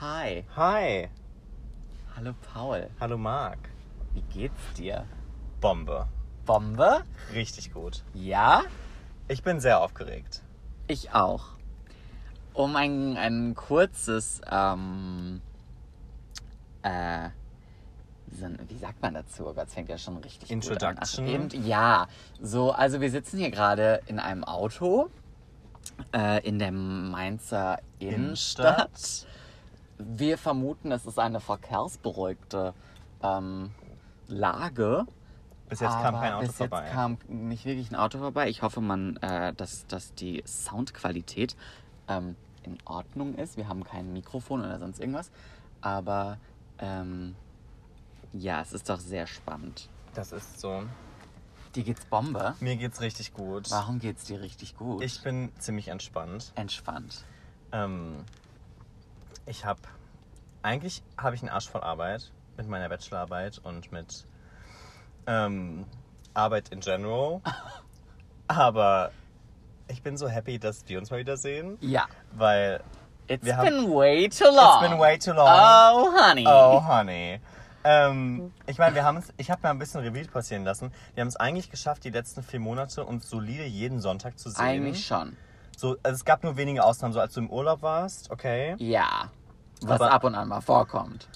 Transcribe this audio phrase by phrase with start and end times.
[0.00, 0.44] Hi.
[0.54, 1.08] Hi.
[2.14, 2.90] Hallo Paul.
[3.00, 3.58] Hallo Marc.
[4.12, 5.06] Wie geht's dir?
[5.62, 6.06] Bombe.
[6.44, 7.02] Bombe?
[7.32, 8.02] Richtig gut.
[8.12, 8.64] Ja?
[9.28, 10.42] Ich bin sehr aufgeregt.
[10.86, 11.46] Ich auch.
[12.52, 15.40] Um ein, ein kurzes, ähm,
[16.82, 17.30] äh,
[18.38, 19.46] so ein, wie sagt man dazu?
[19.46, 21.24] Oh Gott, es fängt ja schon richtig Introduction?
[21.24, 21.50] gut an.
[21.50, 22.06] Eben, ja,
[22.42, 25.08] so, also wir sitzen hier gerade in einem Auto
[26.14, 28.88] äh, in der Mainzer Innenstadt.
[28.90, 29.26] Innenstadt.
[29.98, 32.74] Wir vermuten, es ist eine verkehrsberuhigte
[33.22, 33.70] ähm,
[34.28, 35.06] Lage.
[35.68, 36.84] Bis jetzt kam Aber kein Auto bis vorbei.
[36.84, 38.48] Jetzt kam nicht wirklich ein Auto vorbei.
[38.48, 41.56] Ich hoffe, man, äh, dass, dass die Soundqualität
[42.08, 43.56] ähm, in Ordnung ist.
[43.56, 45.30] Wir haben kein Mikrofon oder sonst irgendwas.
[45.80, 46.38] Aber
[46.78, 47.34] ähm,
[48.32, 49.88] ja, es ist doch sehr spannend.
[50.14, 50.82] Das ist so.
[51.74, 52.54] Dir geht's Bombe.
[52.60, 53.70] Mir geht's richtig gut.
[53.70, 55.02] Warum geht's dir richtig gut?
[55.02, 56.52] Ich bin ziemlich entspannt.
[56.54, 57.24] Entspannt.
[57.72, 58.24] Ähm,
[59.46, 59.80] ich habe
[60.62, 64.26] eigentlich habe ich einen Arsch voll Arbeit mit meiner Bachelorarbeit und mit
[65.26, 65.84] ähm,
[66.34, 67.40] Arbeit in general.
[68.48, 69.10] Aber
[69.88, 72.06] ich bin so happy, dass wir uns mal wieder sehen, Ja.
[72.32, 72.80] weil
[73.28, 74.80] It's Wir haben- been way too long.
[74.82, 75.48] It's been way too long.
[75.48, 76.44] Oh, honey.
[76.46, 77.40] Oh, honey.
[77.82, 80.92] Ähm, ich meine, wir haben es, ich habe mal ein bisschen Revue passieren lassen.
[81.14, 84.64] Wir haben es eigentlich geschafft, die letzten vier Monate uns solide jeden Sonntag zu sehen.
[84.64, 85.36] Eigentlich schon.
[85.76, 89.30] So, also es gab nur wenige Ausnahmen, so als du im Urlaub warst, okay, Ja.
[89.82, 91.28] Was Aber- ab und an mal vorkommt.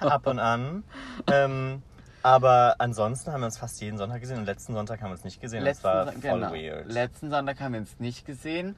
[0.00, 0.84] ab und an.
[1.30, 1.82] ähm,
[2.22, 5.24] aber ansonsten haben wir uns fast jeden Sonntag gesehen und letzten Sonntag haben wir uns
[5.24, 5.62] nicht gesehen.
[5.62, 6.52] Letzten, das war voll genau.
[6.52, 6.90] weird.
[6.90, 8.74] Letzten Sonntag haben wir uns nicht gesehen.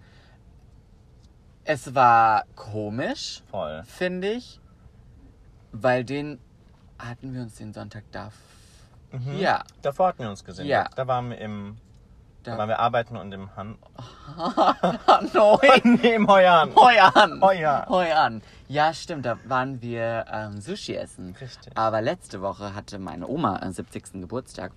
[1.64, 3.42] Es war komisch,
[3.86, 4.60] finde ich,
[5.72, 6.38] weil den
[6.98, 8.30] hatten wir uns den Sonntag da.
[9.12, 9.38] Mhm.
[9.38, 10.66] Ja, Davor hatten wir uns gesehen.
[10.66, 10.88] Ja.
[10.94, 11.78] Da waren wir im,
[12.44, 13.76] da, waren wir arbeiten und im Han.
[15.34, 15.58] Neu.
[15.84, 16.28] nee, im.
[16.28, 16.74] Hoi an.
[16.74, 17.40] Hoi an.
[17.88, 18.42] Hoi an.
[18.68, 21.34] Ja, stimmt, da waren wir ähm, Sushi essen.
[21.40, 21.76] Richtig.
[21.76, 24.12] Aber letzte Woche hatte meine Oma ihren 70.
[24.20, 24.72] Geburtstag.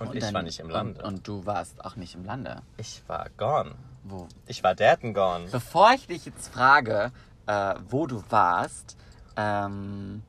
[0.00, 1.02] Und, ich dann- war nicht im Lande.
[1.02, 2.62] Und, und du warst auch nicht im Lande.
[2.76, 3.74] ich war gone.
[4.04, 4.26] Wo?
[4.46, 5.46] Ich war daten gone.
[5.50, 7.10] Bevor ich dich jetzt frage,
[7.46, 8.96] äh, wo du warst,
[9.36, 10.22] ähm,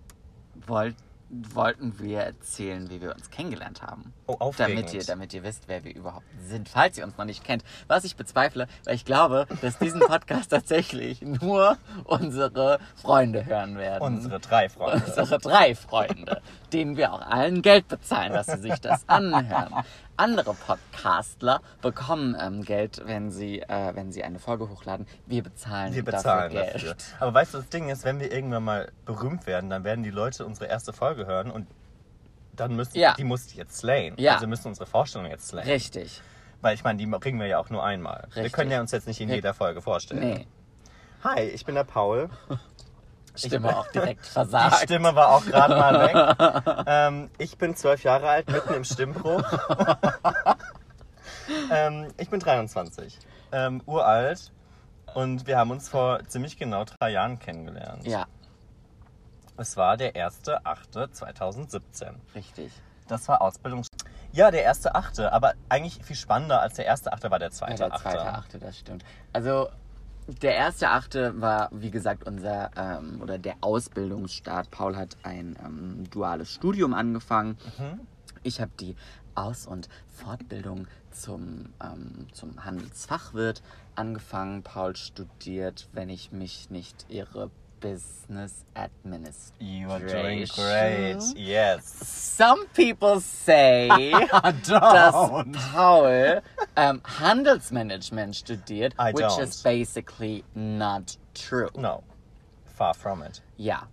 [0.67, 0.95] wollt,
[1.29, 4.13] wollten wir erzählen, wie wir uns kennengelernt haben.
[4.27, 4.79] Oh, aufregend.
[4.79, 7.63] Damit ihr, damit ihr wisst, wer wir überhaupt sind, falls ihr uns noch nicht kennt.
[7.87, 14.01] Was ich bezweifle, weil ich glaube, dass diesen Podcast tatsächlich nur unsere Freunde hören werden.
[14.01, 15.03] Unsere drei Freunde.
[15.05, 16.41] Unsere drei Freunde,
[16.73, 19.73] denen wir auch allen Geld bezahlen, dass sie sich das anhören.
[20.19, 25.07] Andere Podcastler bekommen ähm, Geld, wenn sie, äh, wenn sie eine Folge hochladen.
[25.25, 26.89] Wir bezahlen, Wir bezahlen dafür dafür.
[26.89, 27.05] Geld.
[27.21, 30.09] Aber weißt du, das Ding ist, wenn wir irgendwann mal berühmt werden, dann werden die
[30.11, 31.67] Leute unsere erste Folge hören und
[32.55, 33.13] dann müssen Ja.
[33.13, 34.15] die muss jetzt slayen.
[34.17, 34.33] Ja.
[34.35, 35.67] Also müssen unsere Vorstellungen jetzt slayen.
[35.69, 36.21] Richtig.
[36.61, 38.27] Weil ich meine, die bringen wir ja auch nur einmal.
[38.33, 38.51] Wir Richtig.
[38.53, 40.19] können ja uns jetzt nicht in Wir- jeder Folge vorstellen.
[40.19, 40.47] Nee.
[41.23, 42.29] Hi, ich bin der Paul.
[43.47, 44.75] Stimme auch direkt Die versagt.
[44.83, 46.85] Stimme war auch gerade mal weg.
[46.87, 49.43] ähm, ich bin zwölf Jahre alt, mitten im Stimmbruch.
[51.71, 53.17] ähm, ich bin 23.
[53.51, 54.51] Ähm, uralt.
[55.15, 58.05] Und wir haben uns vor ziemlich genau drei Jahren kennengelernt.
[58.05, 58.25] Ja,
[59.57, 62.11] Es war der 1.8.2017.
[62.35, 62.71] richtig.
[63.07, 63.87] Das war Ausbildungs...
[64.31, 67.31] Ja, der 1.8., aber eigentlich viel spannender als der 1.8.
[67.31, 67.77] war der Ja, 2.8.
[67.77, 69.03] der zweite Achte, das stimmt.
[69.33, 69.69] Also
[70.29, 74.71] der erste Achte war, wie gesagt, unser ähm, oder der Ausbildungsstart.
[74.71, 77.57] Paul hat ein ähm, duales Studium angefangen.
[77.77, 77.99] Mhm.
[78.43, 78.95] Ich habe die
[79.35, 83.61] Aus- und Fortbildung zum, ähm, zum Handelsfachwirt
[83.95, 84.63] angefangen.
[84.63, 89.59] Paul studiert, wenn ich mich nicht irre, Business Administration.
[89.59, 91.21] You are doing great.
[91.35, 91.85] Yes.
[91.85, 93.87] Some people say,
[94.31, 95.53] dass Don't.
[95.53, 96.41] Paul
[96.75, 99.41] ähm, Handelsmanagement studiert, I which don't.
[99.43, 101.69] is basically not true.
[101.77, 102.03] No.
[102.65, 103.41] Far from it.
[103.57, 103.87] Ja,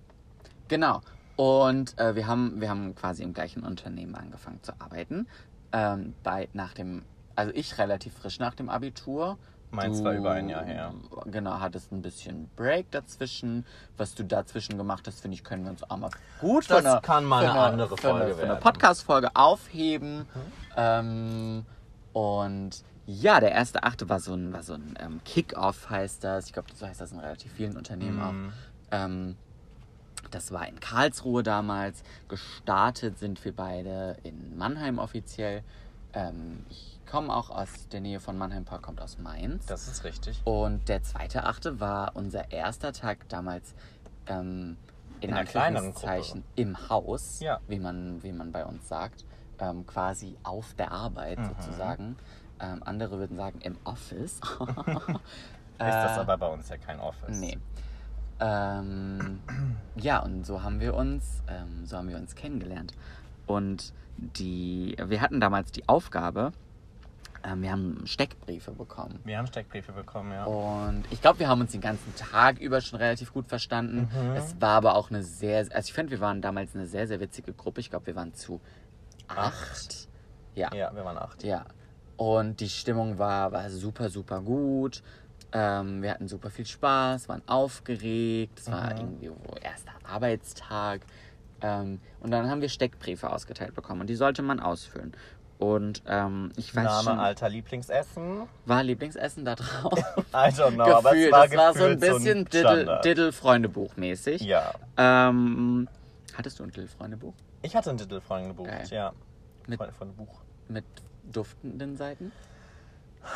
[0.69, 1.03] genau.
[1.37, 5.27] Und äh, wir, haben, wir haben quasi im gleichen Unternehmen angefangen zu arbeiten.
[5.73, 7.05] Ähm, bei, nach dem,
[7.35, 9.39] also ich relativ frisch nach dem Abitur.
[9.71, 10.95] Meins war über ein Jahr her.
[11.27, 13.67] Genau, hattest ein bisschen Break dazwischen.
[13.97, 16.11] Was du dazwischen gemacht hast, finde ich, können wir uns auch mal
[16.41, 18.63] gut Das eine, kann mal für eine andere für eine, Folge für eine werden.
[18.63, 20.27] Podcast-Folge aufheben.
[20.77, 21.67] Ähm,
[22.13, 22.71] und
[23.07, 26.47] ja, der erste Achte war so ein, war so ein ähm, Kick-Off, heißt das.
[26.47, 28.23] Ich glaube, so heißt das in relativ vielen Unternehmen Mhm.
[28.23, 28.53] auch.
[28.93, 29.37] Ähm,
[30.31, 32.03] das war in Karlsruhe damals.
[32.29, 35.63] Gestartet sind wir beide in Mannheim offiziell.
[36.15, 39.67] Ähm, ich komme auch aus der Nähe von Mannheim, Paul kommt aus Mainz.
[39.67, 40.41] Das ist richtig.
[40.45, 43.75] Und der zweite Achte war unser erster Tag damals
[44.27, 44.77] ähm,
[45.21, 47.61] in, In einer kleineren Anführungszeichen im Haus, Ja.
[47.69, 49.25] wie, man, wie man bei uns sagt.
[49.59, 51.45] Ähm, quasi auf der Arbeit Mhm.
[51.47, 52.17] sozusagen.
[52.61, 54.41] Ähm, andere würden sagen im Office.
[54.41, 54.43] Ist
[55.79, 57.39] das Äh, aber bei uns ja kein Office.
[57.39, 57.59] Nee.
[58.41, 59.41] Ähm,
[59.97, 62.93] ja, und so haben wir uns, ähm, so haben wir uns kennengelernt.
[63.47, 66.53] Und die, wir hatten damals die Aufgabe,
[67.47, 69.21] ähm, wir haben Steckbriefe bekommen.
[69.25, 70.45] Wir haben Steckbriefe bekommen, ja.
[70.45, 74.09] Und ich glaube, wir haben uns den ganzen Tag über schon relativ gut verstanden.
[74.35, 77.21] Es war aber auch eine sehr, also ich finde, wir waren damals eine sehr, sehr
[77.21, 77.81] witzige Gruppe.
[77.81, 78.61] Ich glaube, wir waren zu
[79.29, 80.09] acht.
[80.55, 80.75] Ja.
[80.75, 81.45] Ja, wir waren acht.
[81.45, 81.65] Ja.
[82.17, 85.03] Und die Stimmung war, war super, super gut.
[85.53, 88.59] Ähm, wir hatten super viel Spaß, waren aufgeregt.
[88.59, 91.03] Es war irgendwie so erster Arbeitstag.
[91.61, 95.13] Ähm, und dann haben wir Steckbriefe ausgeteilt bekommen und die sollte man ausfüllen.
[95.59, 98.43] Und ähm, ich weiß Name, schon, Alter, Lieblingsessen.
[98.67, 99.93] war Lieblingsessen da drauf?
[100.35, 103.05] I don't know, aber Gefühl, es war das war so ein bisschen Diddle, Standard.
[103.05, 104.43] Diddle Freundebuch mäßig.
[104.43, 104.75] Ja.
[104.99, 105.89] Ähm,
[106.37, 107.33] hattest du ein Diddle Freundebuch
[107.63, 108.87] Ich hatte einen Diddle-Freund gebucht, Geil.
[108.91, 109.13] ja.
[109.67, 110.43] Mit- Freunde von Buch.
[110.69, 110.85] mit
[111.33, 112.33] duftenden Seiten?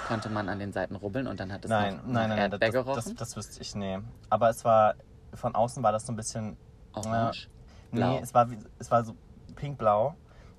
[0.07, 2.71] Konnte man an den Seiten rubbeln und dann hat es Nein, noch, nein, nein, Erdbeer
[2.85, 3.99] das, das, das, das wüsste ich, nee.
[4.29, 4.95] Aber es war,
[5.35, 6.57] von außen war das so ein bisschen,
[6.93, 7.49] Orange?
[7.91, 8.21] nee, Blau?
[8.23, 8.47] es war,
[8.79, 9.15] es war so
[9.57, 10.15] pinkblau.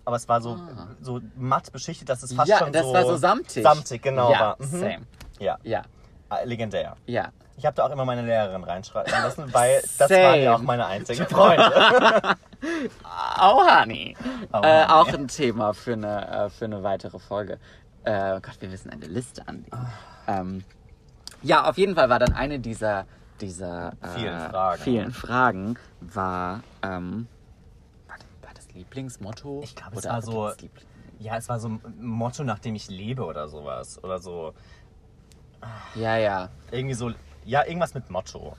[0.05, 0.87] Aber es war so, Ah.
[1.01, 2.93] so matt beschichtet, dass es fast ja, schon das so...
[2.93, 3.63] war so samtig.
[3.63, 4.31] Samtig, genau.
[4.31, 4.55] Ja, war.
[4.59, 4.65] Mhm.
[4.65, 4.97] same.
[5.39, 5.81] Ja, Ja,
[6.29, 6.95] äh, legendär.
[7.05, 7.29] ja.
[7.57, 10.65] Ich habe da auch immer meine Lehrerin reinschreiben lassen, weil das waren ja auch Same.
[10.67, 11.71] meine einzigen Freunde.
[13.39, 14.15] Oh, Honey.
[14.53, 17.59] Oh, äh, auch ein Thema für eine, äh, für eine weitere Folge.
[18.03, 19.71] Äh, Gott, wir müssen eine Liste anlegen.
[19.75, 19.87] Ah.
[20.27, 20.63] Ähm,
[21.41, 23.05] ja, auf jeden Fall war dann eine dieser,
[23.41, 24.81] dieser äh, Vielen Fragen.
[24.83, 27.27] vielen Fragen war, ähm,
[28.71, 29.61] das Lieblingsmotto?
[29.63, 30.51] Ich glaube, es war so-
[31.19, 34.03] ja, es war so ein Motto, nach dem ich lebe oder sowas.
[34.03, 34.53] Oder so,
[35.95, 37.11] Ja, ja, irgendwie so,
[37.45, 38.55] ja, irgendwas mit Motto.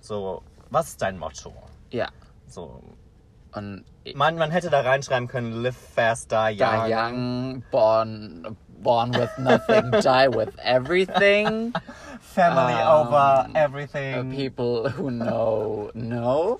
[0.00, 1.52] So, was ist dein Motto?
[1.90, 2.08] ja.
[2.46, 2.82] So,
[3.52, 3.84] Und
[4.14, 6.84] man, man hätte da reinschreiben können, live fast, die young.
[6.86, 11.72] die young, born, born with nothing, die with everything.
[12.20, 14.30] Family Ähm, over Uh, everything.
[14.30, 16.58] people who know, know.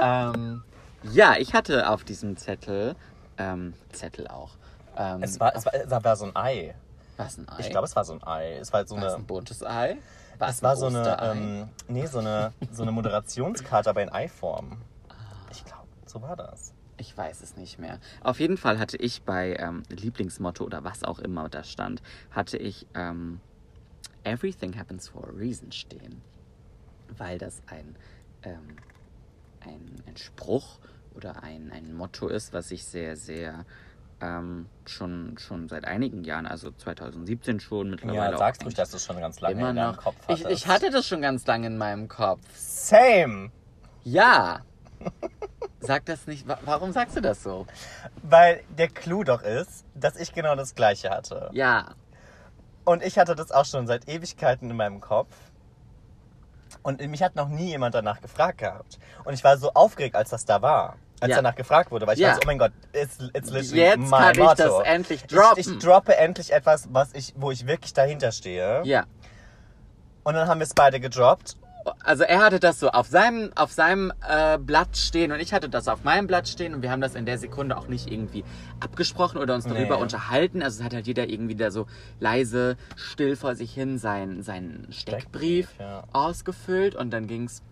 [0.00, 0.62] ähm,
[1.12, 2.96] ja, ich hatte auf diesem Zettel,
[3.38, 4.56] ähm, Zettel auch.
[4.96, 6.74] Ähm, Es war, es, war, es war so ein Ei.
[7.16, 7.60] was ein Ei?
[7.60, 8.56] Ich glaube, es war so ein Ei.
[8.58, 9.14] Es war so eine.
[9.14, 9.96] ein buntes Ei?
[10.38, 14.10] Was Es war ein so eine, ähm, nee, so eine, so eine Moderationskarte, aber in
[14.12, 14.76] Ei-Form.
[15.50, 16.72] Ich glaube, so war das.
[16.98, 17.98] Ich weiß es nicht mehr.
[18.22, 22.56] Auf jeden Fall hatte ich bei ähm, Lieblingsmotto oder was auch immer da stand, hatte
[22.58, 23.40] ich ähm,
[24.24, 26.20] Everything happens for a reason stehen.
[27.16, 27.96] Weil das ein,
[28.42, 28.76] ähm,
[29.60, 30.78] ein, ein Spruch
[31.16, 33.64] oder ein, ein Motto ist, was ich sehr, sehr
[34.20, 38.96] ähm, schon, schon seit einigen Jahren, also 2017 schon, mittlerweile Ja, sagst eigentlich dass du
[38.96, 40.02] es schon ganz lange immer in deinem noch.
[40.02, 40.50] Kopf ich, hattest.
[40.62, 42.40] ich hatte das schon ganz lange in meinem Kopf.
[42.54, 43.50] Same!
[44.04, 44.60] Ja.
[45.80, 46.48] Sag das nicht.
[46.48, 47.66] wa- Warum sagst du das so?
[48.22, 51.50] Weil der Clou doch ist, dass ich genau das Gleiche hatte.
[51.52, 51.94] Ja.
[52.84, 55.34] Und ich hatte das auch schon seit Ewigkeiten in meinem Kopf.
[56.82, 58.98] Und mich hat noch nie jemand danach gefragt gehabt.
[59.24, 60.96] Und ich war so aufgeregt, als das da war.
[61.20, 61.36] Als Ja.
[61.36, 62.34] danach gefragt wurde, weil ich Ja.
[62.34, 64.54] so, oh mein Gott, it's, it's literally Jetzt my kann ich motto.
[64.56, 65.58] das endlich droppen.
[65.60, 68.82] Ich, ich droppe endlich etwas, was ich, wo ich wirklich dahinter stehe.
[68.84, 69.04] Ja.
[70.24, 71.56] Und dann haben wir es beide gedroppt.
[72.02, 75.68] Also er hatte das so auf seinem, auf seinem äh, Blatt stehen und ich hatte
[75.68, 78.44] das auf meinem Blatt stehen und wir haben das in der Sekunde auch nicht irgendwie
[78.80, 80.02] abgesprochen oder uns darüber Nee.
[80.02, 80.62] unterhalten.
[80.64, 81.86] Also es hat halt jeder irgendwie da so
[82.18, 86.02] leise, still vor sich hin seinen, seinen Steckbrief Steckbrief, ja.
[86.12, 87.62] ausgefüllt und dann ging's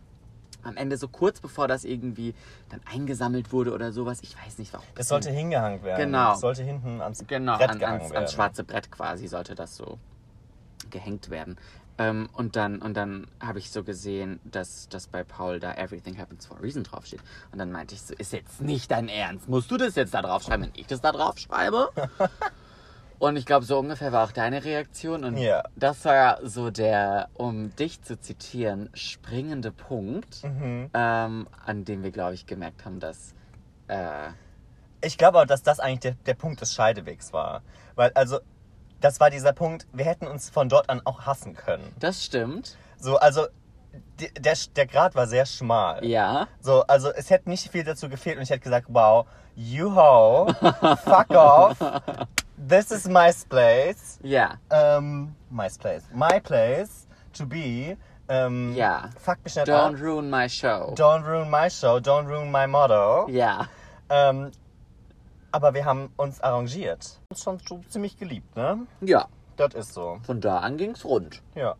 [0.64, 2.34] am Ende so kurz bevor das irgendwie
[2.70, 4.18] dann eingesammelt wurde oder sowas.
[4.22, 4.86] Ich weiß nicht warum.
[4.96, 6.06] Es sollte hingehangen werden.
[6.06, 6.34] Genau.
[6.34, 8.16] Es sollte hinten ans Genau, Brett an, gehangen ans, werden.
[8.22, 9.98] ans schwarze Brett quasi sollte das so
[10.90, 11.56] gehängt werden.
[11.96, 16.18] Ähm, und dann, und dann habe ich so gesehen, dass, dass bei Paul da Everything
[16.18, 17.20] Happens for a Reason draufsteht.
[17.52, 19.48] Und dann meinte ich so, ist jetzt nicht dein Ernst.
[19.48, 21.90] Musst du das jetzt da draufschreiben, wenn ich das da draufschreibe?
[23.18, 25.24] und ich glaube, so ungefähr war auch deine Reaktion.
[25.24, 25.62] Und Ja.
[25.76, 30.90] das war so der, um dich zu zitieren, springende Punkt, Mhm.
[30.94, 33.34] ähm, an dem wir, glaube ich, gemerkt haben, dass
[33.88, 34.28] äh,
[35.02, 37.62] Ich glaube auch, dass das eigentlich der, der Punkt des Scheidewegs war.
[37.94, 38.38] Weil, also,
[39.00, 41.94] das war dieser Punkt, wir hätten uns von dort an auch hassen können.
[42.00, 42.76] das stimmt.
[42.98, 43.46] So, also,
[44.18, 46.04] die, der, der Grad war sehr schmal.
[46.06, 46.48] Ja.
[46.60, 50.46] So, also, es hätte nicht viel dazu gefehlt und ich hätte gesagt, wow, you ho,
[51.04, 51.76] fuck off,
[52.68, 54.58] this is my place, Ja.
[54.70, 57.96] ähm, my place, my place to be,
[58.28, 59.10] ähm, Ja.
[59.18, 60.94] fuck mich nicht Don't ab, ruin my show.
[60.96, 63.28] don't ruin my show, don't ruin my motto.
[63.28, 63.68] Ja.
[64.08, 64.50] Ähm,
[65.52, 67.20] aber wir haben uns arrangiert.
[67.30, 68.86] Uns schon so ziemlich geliebt, ne?
[69.00, 69.26] Ja.
[69.56, 70.18] Das ist so.
[70.24, 71.40] Von da an ging's rund.
[71.54, 71.76] Ja.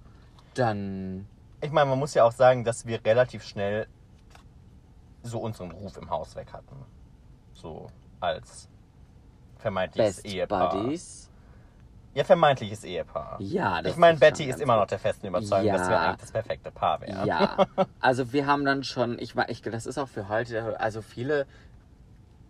[0.55, 1.27] Dann.
[1.61, 3.89] Ich meine, man muss ja auch sagen, dass wir relativ schnell
[5.23, 6.77] so unseren Ruf im Haus weg hatten.
[7.55, 7.89] So
[8.21, 8.69] als
[9.65, 10.71] vermeintliches Best Ehepaar.
[10.75, 11.31] Buddies.
[12.13, 13.41] Ja, vermeintliches Ehepaar.
[13.41, 16.03] Ja, das Ich meine, Betty ist immer noch der festen Überzeugung, dass wir Ja.
[16.11, 17.27] eigentlich das perfekte Paar wären.
[17.27, 17.67] Ja,
[18.01, 21.47] also wir haben dann schon, ich, wa- ich das ist auch für heute, also viele,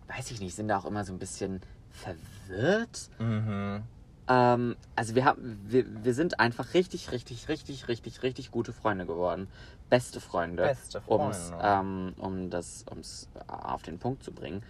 [0.07, 3.09] weiß ich nicht, sind da auch immer so ein bisschen verwirrt.
[3.17, 3.83] Mhm.
[4.27, 9.05] Ähm, also wir haben, wir, wir sind einfach richtig, richtig, richtig, richtig, richtig gute Freunde
[9.05, 9.47] geworden.
[9.89, 10.63] Beste Freunde.
[10.63, 11.63] Beste um's, Freunde.
[11.63, 14.61] ähm, um das, ums auf den Punkt zu bringen.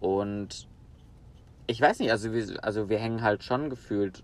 [0.00, 0.66] Und
[1.72, 4.22] ich weiß nicht, also wir, also wir hängen halt schon gefühlt,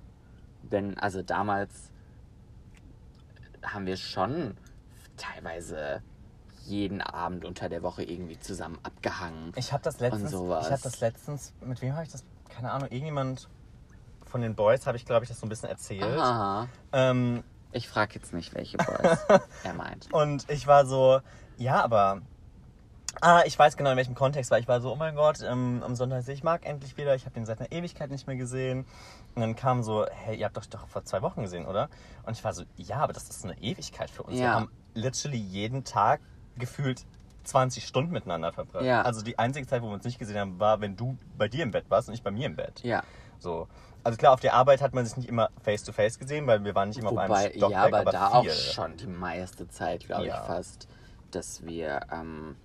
[0.62, 1.90] wenn, also damals
[3.64, 4.54] haben wir schon
[5.16, 6.02] teilweise
[6.66, 9.52] jeden Abend unter der Woche irgendwie zusammen abgehangen.
[9.56, 10.66] Ich habe das letztens, sowas.
[10.66, 13.48] ich habe das letztens, mit wem habe ich das, keine Ahnung, irgendjemand
[14.26, 16.02] von den Boys habe ich, glaube ich, das so ein bisschen erzählt.
[16.18, 16.68] Aha.
[16.92, 19.24] Ähm, Ich frage jetzt nicht, welche Boys
[19.64, 20.12] er meint.
[20.12, 21.20] und ich war so,
[21.56, 22.20] ja, aber,
[23.20, 25.82] ah, ich weiß genau in welchem Kontext, weil ich war so, oh mein Gott, ähm,
[25.84, 28.36] am Sonntag sehe ich Marc endlich wieder, ich habe den seit einer Ewigkeit nicht mehr
[28.36, 28.86] gesehen.
[29.34, 31.88] Und dann kam so, hey, ihr habt doch doch vor zwei Wochen gesehen, oder?
[32.24, 34.36] Und ich war so, ja, aber das ist eine Ewigkeit für uns.
[34.36, 34.54] Wir Ja.
[34.54, 36.20] haben literally jeden Tag
[36.56, 37.04] gefühlt
[37.44, 38.84] 20 Stunden miteinander verbracht.
[38.84, 39.02] Ja.
[39.02, 41.62] Also die einzige Zeit, wo wir uns nicht gesehen haben, war, wenn du bei dir
[41.62, 42.82] im Bett warst und ich bei mir im Bett.
[42.82, 43.02] Ja.
[43.38, 43.68] So.
[44.04, 46.64] Also klar, auf der Arbeit hat man sich nicht immer face to face gesehen, weil
[46.64, 48.50] wir waren nicht immer auf Wobei, einem Stockwerk, ja, aber, aber da viel.
[48.50, 50.40] auch schon die meiste Zeit, glaube Ja.
[50.40, 50.88] ich, fast,
[51.30, 52.56] dass wir, ähm,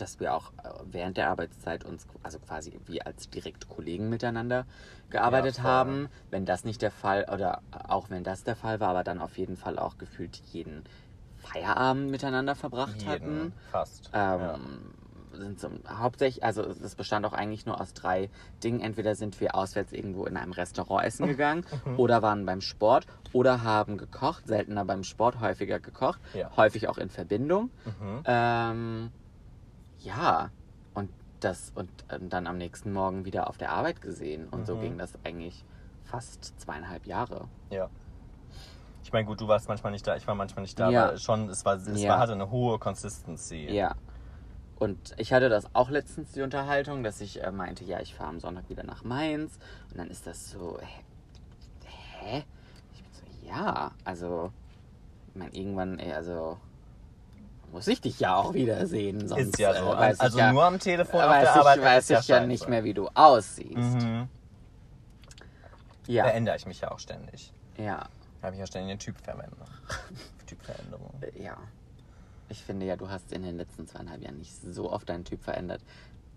[0.00, 4.66] dass wir auch äh, während der Arbeitszeit uns, also quasi wie als direkt Kollegen miteinander
[5.10, 5.64] gearbeitet voll.
[5.64, 6.08] haben.
[6.30, 9.36] Wenn das nicht der Fall, oder auch wenn das der Fall war, aber dann auf
[9.38, 10.84] jeden Fall auch gefühlt jeden
[11.36, 13.52] Feierabend miteinander verbracht Jeden, hatten.
[13.70, 14.10] fast.
[14.12, 14.58] Ähm, ja.
[15.38, 18.28] sind so, hauptsächlich, also das bestand auch eigentlich nur aus drei
[18.64, 18.80] Dingen.
[18.80, 21.98] Entweder sind wir auswärts irgendwo in einem Restaurant essen gegangen Mhm.
[21.98, 26.50] oder waren beim Sport oder haben gekocht, seltener beim Sport, häufiger gekocht, Ja.
[26.56, 27.70] häufig auch in Verbindung.
[27.84, 28.22] Mhm.
[28.24, 29.10] Ähm,
[30.00, 30.50] ja,
[30.94, 34.48] und das und ähm, dann am nächsten Morgen wieder auf der Arbeit gesehen.
[34.48, 34.80] Und so Mhm.
[34.80, 35.64] ging das eigentlich
[36.04, 37.48] fast zweieinhalb Jahre.
[37.70, 37.88] ja.
[39.04, 41.08] Ich meine, gut, du warst manchmal nicht da, ich war manchmal nicht da, Ja.
[41.08, 42.10] aber schon, es, war, es Ja.
[42.10, 43.66] war, hatte eine hohe Consistency.
[43.70, 43.94] Ja.
[44.78, 48.28] Und ich hatte das auch letztens die Unterhaltung, dass ich äh, meinte, ja, ich fahre
[48.28, 49.58] am Sonntag wieder nach Mainz.
[49.90, 51.04] Und dann ist das so, hä?
[52.20, 52.44] hä?
[52.92, 54.52] Ich bin so, ja, also,
[55.28, 56.58] ich meine, irgendwann, ey, also,
[57.72, 59.28] muss ich dich ja auch wiedersehen.
[59.28, 59.92] Sonst, Ist ja so.
[59.92, 62.36] äh, also ja, nur am Telefon auf weiß der ich, Arbeit weiß ja ich ja
[62.36, 62.46] scheiße.
[62.48, 63.76] nicht mehr, wie du aussiehst.
[63.76, 64.28] Mhm.
[66.06, 67.52] Ja, Verändere ich mich ja auch ständig.
[67.76, 68.06] ja,
[68.42, 69.66] Habe ich ja ständig eine Typverwendung.
[70.46, 71.12] Typveränderung.
[71.34, 71.56] ja.
[72.50, 75.42] Ich finde ja, du hast in den letzten zweieinhalb Jahren nicht so oft deinen Typ
[75.44, 75.82] verändert.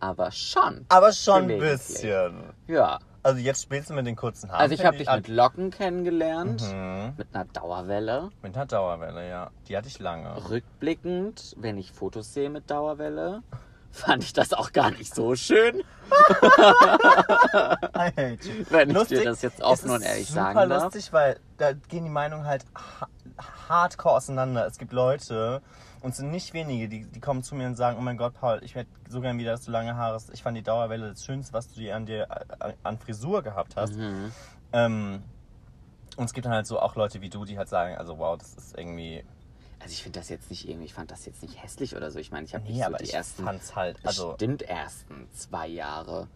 [0.01, 0.85] Aber schon.
[0.89, 2.43] Aber schon ein bisschen.
[2.67, 2.99] Ja.
[3.23, 4.61] Also jetzt spielst du mit den kurzen Haaren.
[4.61, 7.13] Also ich habe dich mit Locken kennengelernt, Mhm.
[7.17, 8.29] mit einer Dauerwelle.
[8.41, 9.51] Mit einer Dauerwelle, ja.
[9.67, 10.49] Die hatte ich lange.
[10.49, 13.43] Rückblickend, wenn ich Fotos sehe mit Dauerwelle,
[13.91, 16.13] fand ich das auch gar nicht so schön, I
[18.17, 18.65] hate you.
[18.69, 20.83] wenn ich Lustig, dir das jetzt offen und ehrlich super sagen darf.
[20.85, 23.07] lustig, weil da gehen die Meinungen halt ha
[23.69, 24.65] hardcore auseinander.
[24.67, 25.61] Es gibt Leute,
[26.01, 28.33] und es sind nicht wenige, die, die kommen zu mir und sagen, oh mein Gott,
[28.33, 30.31] Paul, ich hätte so gern wieder, dass du lange Haare hast.
[30.33, 32.27] Ich fand die Dauerwelle das Schönste, was du dir an dir
[32.83, 33.95] an Frisur gehabt hast.
[33.95, 34.31] Mhm.
[34.73, 35.23] Ähm,
[36.17, 38.37] und es gibt dann halt so auch Leute wie du, die halt sagen, also wow,
[38.37, 39.23] das ist irgendwie...
[39.79, 42.19] Also ich finde das jetzt nicht irgendwie, ich fand das jetzt nicht hässlich oder so.
[42.19, 44.29] Ich meine, ich habe Nee, nicht so die ich ersten, fand's halt, also...
[44.33, 46.27] bestimmt ersten zwei Jahre.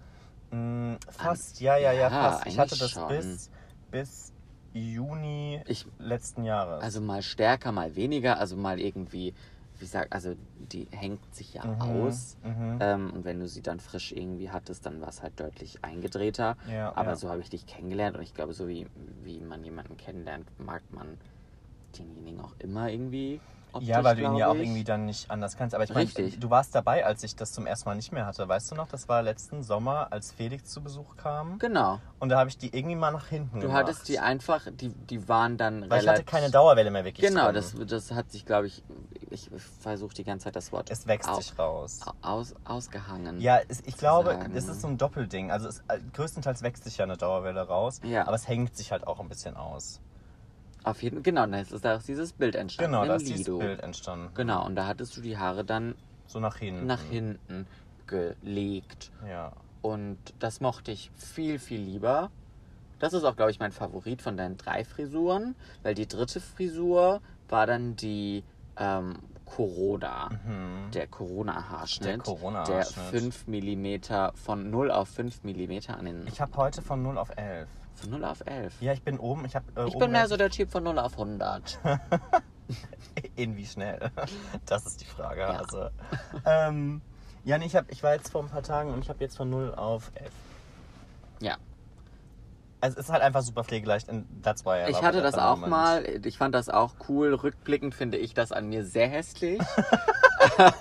[0.52, 2.48] mh, fast, ja, ja, ja, ja, fast.
[2.48, 3.08] Ich hatte das schon.
[3.08, 3.52] bis,
[3.92, 4.34] bis
[4.74, 6.84] Juni Ich, letzten Jahres.
[6.84, 9.34] also mal stärker, mal weniger, also mal irgendwie,
[9.80, 12.38] wie gesagt, also die hängt sich ja Mhm, aus.
[12.44, 12.78] mhm.
[12.82, 16.58] Ähm, und wenn du sie dann frisch irgendwie hattest, dann war es halt deutlich eingedrehter.
[16.72, 17.16] Ja, Aber ja.
[17.16, 18.88] so habe ich dich kennengelernt und ich glaube, so wie,
[19.24, 21.18] wie man jemanden kennenlernt, mag man
[21.98, 23.40] denjenigen auch immer irgendwie.
[23.76, 24.62] Optisch, Ja, weil du ihn ja auch ich.
[24.62, 25.76] irgendwie dann nicht anders kannst.
[25.76, 28.48] Aber ich meine, du warst dabei, als ich das zum ersten Mal nicht mehr hatte.
[28.48, 31.60] Weißt du noch, das war letzten Sommer, als Felix zu Besuch kam.
[31.60, 32.00] Genau.
[32.20, 33.84] Und da habe ich die irgendwie mal nach hinten Du gemacht.
[33.84, 36.08] hattest die einfach, die, die waren dann Weil ich relativ.
[36.08, 37.56] hatte keine Dauerwelle mehr wirklich Genau, drin.
[37.56, 38.84] das, das hat sich, glaube ich,
[39.30, 39.50] ich
[39.82, 42.00] versuche die ganze Zeit das Wort Es wächst au- sich raus.
[42.22, 43.42] aus, ausgehangen.
[43.42, 44.56] Ja, es, ich glaube, sagen.
[44.56, 45.52] es ist so ein Doppelding.
[45.52, 48.24] Also es, äh, größtenteils wächst sich ja eine Dauerwelle raus, Ja.
[48.28, 50.00] aber es hängt sich halt auch ein bisschen aus.
[50.86, 52.92] Auf jeden Genau, dann ist da ist dieses Bild entstanden.
[52.94, 53.58] Genau, da ist dieses Lido.
[53.58, 54.30] Bild entstanden.
[54.36, 55.96] Genau, und da hattest du die Haare dann
[56.28, 56.86] So nach hinten.
[56.86, 57.66] nach hinten
[58.06, 59.12] gelegt.
[59.28, 59.52] Ja.
[59.82, 62.30] Und das mochte ich viel, viel lieber.
[63.00, 67.20] Das ist auch, glaube ich, mein Favorit von deinen drei Frisuren, weil die dritte Frisur
[67.50, 68.44] war dann die
[68.78, 69.16] ähm,
[69.46, 70.30] Corona.
[70.46, 70.92] Mhm.
[70.92, 72.08] Der Corona-Haarschnitt.
[72.10, 73.14] Der Corona-Haarschnitt.
[73.14, 76.28] Der 5 mm von 0 auf 5 mm an den.
[76.28, 77.68] Ich habe heute von 0 auf 11.
[77.96, 78.82] Von 0 auf 11.
[78.82, 79.46] Ja, ich bin oben.
[79.46, 81.80] Ich, hab, äh, Ich bin mehr so der Typ von 0 auf 100.
[83.36, 84.12] In wie schnell?
[84.66, 85.42] Das ist die Frage.
[85.42, 85.48] Ja.
[85.60, 85.90] Also,
[86.46, 87.02] ähm,
[87.44, 89.38] ja, nee, ich, hab, ich war jetzt vor ein paar Tagen und ich habe jetzt
[89.38, 90.32] von 0 auf 11.
[91.42, 91.58] Ja.
[92.82, 95.70] es ist halt einfach super pflegeleicht and that's why I Ich hatte das auch moment.
[95.72, 96.22] mal.
[96.26, 97.34] Ich fand das auch cool.
[97.34, 99.60] Rückblickend finde ich das an mir sehr hässlich.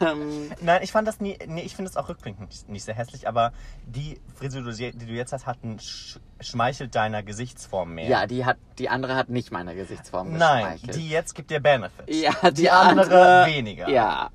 [0.01, 2.95] ähm, Nein, ich fand das nie, nee, ich finde es auch rückblickend nicht, nicht sehr
[2.95, 3.53] hässlich, aber
[3.87, 8.09] die Frisur, die du- jetzt hast, hatten, sch schmeichelt deiner Gesichtsform mehr.
[8.09, 12.09] ja, die hat, die andere hat nicht meine Gesichtsform Nein, die jetzt gibt dir Benefit.
[12.15, 13.89] ja, die, die andere weniger.
[13.89, 14.31] Ja,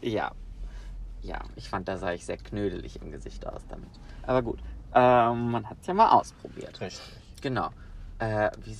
[0.00, 0.32] ja,
[1.22, 1.38] ja.
[1.56, 3.88] Ich fand, da sah ich sehr knödelig im Gesicht aus damit.
[4.26, 4.58] Aber gut,
[4.94, 6.80] ähm, man hat es ja mal ausprobiert.
[6.80, 7.00] Richtig.
[7.40, 7.70] Genau.
[8.18, 8.76] Äh, wie,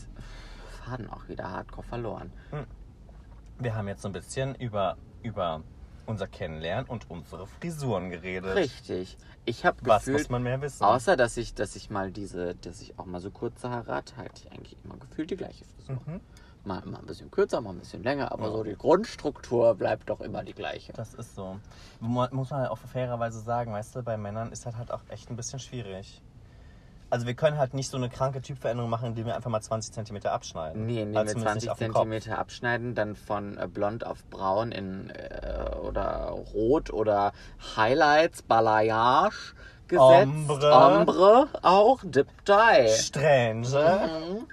[0.84, 2.32] Faden auch wieder hardcore verloren.
[3.58, 4.96] Wir haben jetzt so ein bisschen über,
[5.28, 5.62] über
[6.06, 8.56] unser Kennenlernen und unsere Frisuren geredet.
[8.56, 9.16] Richtig.
[9.44, 10.82] Ich habe Was gefühlt, muss man mehr wissen?
[10.82, 14.16] außer dass ich, dass ich mal diese, dass ich auch mal so kurze Haare hatte,
[14.16, 15.98] hatte ich eigentlich immer gefühlt die gleiche Frisur.
[16.06, 16.20] Mhm.
[16.64, 18.52] Mal, mal ein bisschen kürzer, mal ein bisschen länger, aber Ja.
[18.52, 20.92] so die Grundstruktur bleibt doch immer die gleiche.
[20.92, 21.58] Das ist so.
[22.00, 25.00] Mu- Muss man halt auch fairerweise sagen, weißt du, bei Männern ist das halt auch
[25.08, 26.20] echt ein bisschen schwierig.
[27.10, 29.94] Also wir können halt nicht so eine kranke Typveränderung machen, indem wir einfach mal 20
[29.94, 30.84] cm abschneiden.
[30.86, 32.02] Nee, indem Also wir zumindest 20 nicht auf dem Kopf.
[32.02, 37.32] Zentimeter abschneiden, dann von äh, blond auf braun in äh, oder rot oder
[37.76, 39.54] Highlights, Balayage
[39.88, 40.26] gesetzt.
[40.26, 40.72] Ombre.
[40.72, 42.88] Ombre auch, Dip Dye.
[42.88, 43.68] Strange.
[43.68, 44.46] Mhm.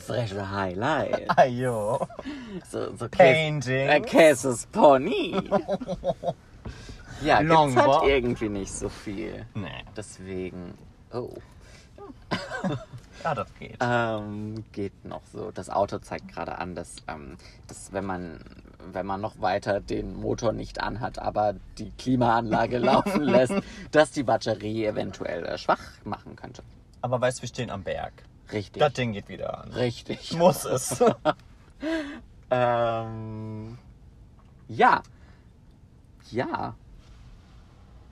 [0.00, 1.30] Frische Highlight.
[1.38, 2.06] Ayo.
[2.70, 3.88] So, so Painting.
[3.88, 5.30] Äh, Cases Pony.
[7.22, 8.02] ja, gibt's Longboard.
[8.02, 9.46] halt irgendwie nicht so viel.
[9.54, 9.84] Nee.
[9.96, 10.76] Deswegen,
[11.12, 11.34] oh,
[13.24, 13.76] Ja, das geht.
[13.80, 15.50] ähm, geht noch so.
[15.50, 17.36] Das Auto zeigt gerade an, dass, ähm,
[17.66, 18.40] dass wenn man
[18.92, 23.54] wenn man noch weiter den Motor nicht anhat, aber die Klimaanlage laufen lässt,
[23.90, 26.62] dass die Batterie eventuell äh, schwach machen könnte.
[27.02, 28.12] Aber weißt du, wir stehen am Berg.
[28.52, 28.80] Richtig.
[28.80, 29.72] Das Ding geht wieder an.
[29.72, 30.32] Richtig.
[30.34, 31.02] Muss es.
[32.50, 33.76] Ähm,
[34.68, 35.02] ja.
[36.30, 36.74] Ja.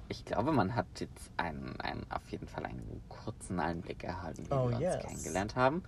[0.09, 4.53] Ich glaube, man hat jetzt einen, einen, auf jeden Fall einen kurzen Einblick erhalten, wie
[4.55, 5.05] Oh, wir uns yes.
[5.05, 5.83] kennengelernt haben.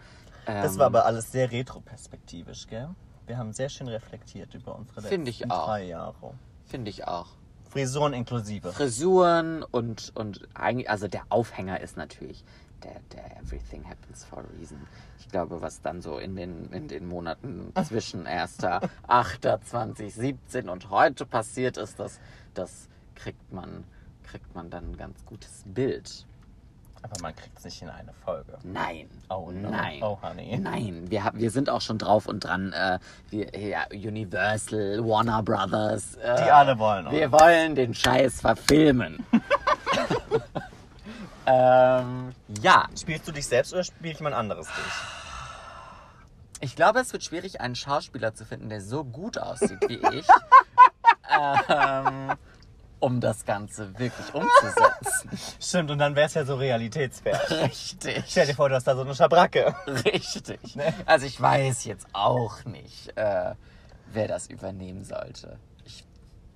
[0.46, 2.88] Das Ähm, war aber alles sehr retroperspektivisch, gell?
[3.26, 5.66] Wir haben sehr schön reflektiert über unsere letzten Finde ich auch.
[5.66, 6.34] drei Jahre.
[6.64, 7.28] Finde ich auch.
[7.70, 8.72] Frisuren inklusive.
[8.72, 12.42] Frisuren und, und eigentlich, also der Aufhänger ist natürlich
[12.82, 14.78] der, der Everything Happens for a Reason.
[15.18, 21.76] Ich glaube, was dann so in den, in den Monaten zwischen 1.8.2017 und heute passiert
[21.76, 22.18] ist, das,
[22.54, 23.84] das kriegt man,
[24.30, 26.24] kriegt man dann ein ganz gutes Bild.
[27.02, 28.58] Aber man kriegt es nicht in eine Folge.
[28.64, 29.08] Nein.
[29.28, 29.70] Oh, no.
[29.70, 30.02] Nein.
[30.02, 30.58] Oh, honey.
[30.58, 32.72] Nein, wir, haben, wir sind auch schon drauf und dran.
[32.72, 32.98] Äh,
[33.30, 36.16] wir, ja, Universal, Warner Brothers.
[36.16, 37.40] Äh, Die alle wollen Wir uns.
[37.40, 39.24] wollen den Scheiß verfilmen.
[41.46, 44.74] ähm, ja, Spielst du dich selbst oder spielt jemand anderes dich?
[46.60, 50.26] ich glaube, es wird schwierig, einen Schauspieler zu finden, der so gut aussieht wie ich,
[51.38, 52.32] ähm,
[53.00, 55.30] um das Ganze wirklich umzusetzen.
[55.60, 57.36] Stimmt, und dann wäre es ja so realitätsfern.
[57.62, 58.24] Richtig.
[58.28, 59.74] Stell dir vor, du hast da so eine Schabracke.
[60.04, 60.74] Richtig.
[60.76, 60.92] Ne?
[61.06, 63.54] Also ich weiß jetzt auch nicht, äh,
[64.12, 65.58] wer das übernehmen sollte.
[65.84, 66.04] Ich,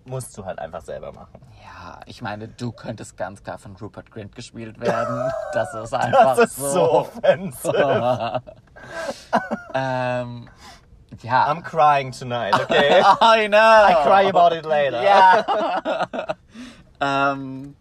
[0.04, 1.40] Musst du halt einfach selber machen.
[1.62, 5.30] ja, ich meine, du könntest ganz klar von Rupert Grint gespielt werden.
[5.52, 6.92] Das ist einfach Das ist so so.
[6.92, 8.42] offensive.
[9.74, 10.48] ähm,
[11.22, 11.50] ja.
[11.52, 13.00] I'm crying tonight, okay?
[13.20, 13.58] I know.
[13.58, 15.02] I cry about it later.
[15.02, 16.06] Ja.
[17.32, 17.76] ähm,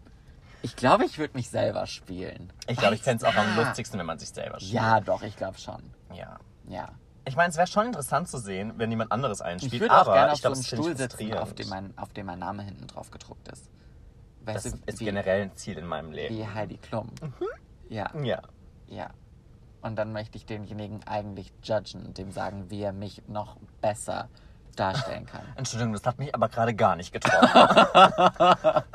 [0.62, 2.52] ich glaube, ich würde mich selber spielen.
[2.68, 3.62] Ich glaube, ich fände es auch am Ah.
[3.64, 4.72] lustigsten, wenn man sich selber spielt.
[4.74, 5.82] Ja, doch, ich glaube schon.
[6.14, 6.36] ja.
[6.68, 6.88] Ja.
[7.24, 9.80] Ich meine, es wäre schon interessant zu sehen, wenn jemand anderes Ich einspielt.
[9.80, 11.94] würde auch aber gerne auf ich glaube, so einem Stuhl ich sitzen, auf dem, mein,
[11.96, 13.68] auf dem mein Name hinten drauf gedruckt ist.
[14.44, 16.36] Weißt Das du, ist wie, generell ein Ziel in meinem Leben.
[16.36, 17.10] wie Heidi Klum.
[17.88, 18.40] Ja, Ja.
[18.88, 19.10] ja.
[19.82, 24.28] Und dann möchte ich denjenigen eigentlich judgen und dem sagen, wie er mich noch besser
[24.76, 25.42] darstellen kann.
[25.56, 28.84] Entschuldigung, das hat mich aber gerade gar nicht getroffen.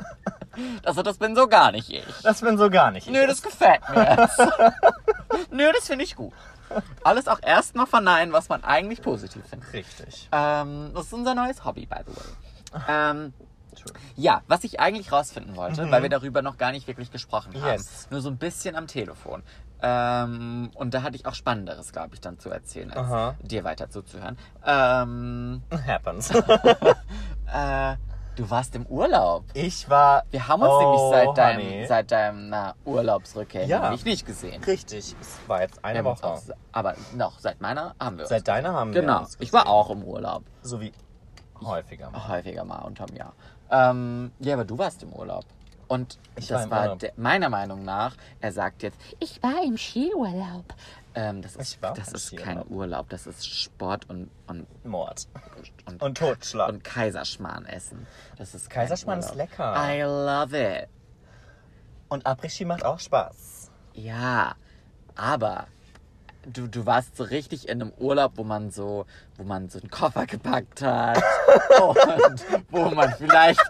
[0.82, 2.04] Also das bin so gar nicht ich.
[2.22, 3.08] Das bin so gar nicht.
[3.08, 4.38] Nö, das gefällt mir jetzt.
[5.52, 6.32] Nö, das finde ich gut.
[7.04, 9.72] Alles auch erstmal verneinen, was man eigentlich positiv findet.
[9.72, 10.28] Richtig.
[10.32, 12.82] Ähm, das ist unser neues Hobby, by the way.
[12.88, 13.32] Ähm,
[14.16, 17.62] ja, was ich eigentlich rausfinden wollte, weil wir darüber noch gar nicht wirklich gesprochen haben.
[17.62, 17.68] Mhm.
[17.68, 18.08] Yes.
[18.10, 19.42] Nur so ein bisschen am Telefon.
[19.80, 23.34] Ähm, und da hatte ich auch Spannenderes, glaube ich, dann zu erzählen, als Aha.
[23.42, 24.36] dir weiter zuzuhören.
[24.64, 26.30] Ähm, Happens.
[27.52, 27.96] äh,
[28.36, 29.44] du warst im Urlaub.
[29.54, 30.24] Ich war.
[30.30, 31.86] Wir haben uns oh, nämlich seit deinem, honey.
[31.86, 33.82] seit deinem na, Urlaubsrückkehr Ja.
[33.82, 34.62] nämlich nicht gesehen.
[34.64, 35.14] Richtig.
[35.20, 36.26] Es war jetzt Wir eine Woche.
[36.26, 39.52] auch, aber noch seit meiner haben wir uns Seit deiner haben wir Genau, uns ich
[39.52, 40.42] war auch im Urlaub.
[40.62, 40.92] So wie
[41.64, 42.28] häufiger mal.
[42.28, 43.32] Häufiger mal unterm Jahr.
[43.70, 45.44] Ähm, ja, aber du warst im Urlaub.
[45.88, 46.98] Und Ich war das war, Urlaub.
[47.00, 50.74] der, meiner Meinung nach, er sagt jetzt, ich war im Skiurlaub.
[51.14, 52.62] Ähm, das ist, war das ist kein.
[52.68, 55.26] Urlaub, das ist Sport und, und, Mord.
[55.86, 56.68] und, Und Totschlag.
[56.68, 58.06] und Kaiserschmarrn essen.
[58.36, 59.74] Das ist Kaiserschmarrn ist lecker.
[59.78, 60.88] I love it.
[62.08, 63.70] Und Après-Ski macht auch Spaß.
[63.94, 64.54] Ja,
[65.16, 65.66] Aber
[66.52, 69.06] du, du warst so richtig in einem Urlaub, wo man so,
[69.36, 71.18] wo man so einen Koffer gepackt hat
[71.80, 73.60] und wo man vielleicht,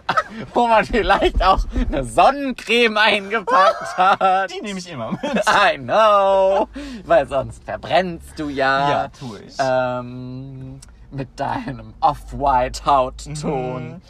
[0.53, 4.51] wo man vielleicht auch eine Sonnencreme eingepackt hat.
[4.51, 5.21] Die nehme ich immer mit.
[5.23, 6.67] I know,
[7.05, 8.89] weil sonst verbrennst du ja.
[8.89, 9.55] Ja, tue ich.
[9.59, 10.79] Ähm,
[11.11, 13.33] mit deinem off-white Hautton.
[13.33, 14.01] Mhm.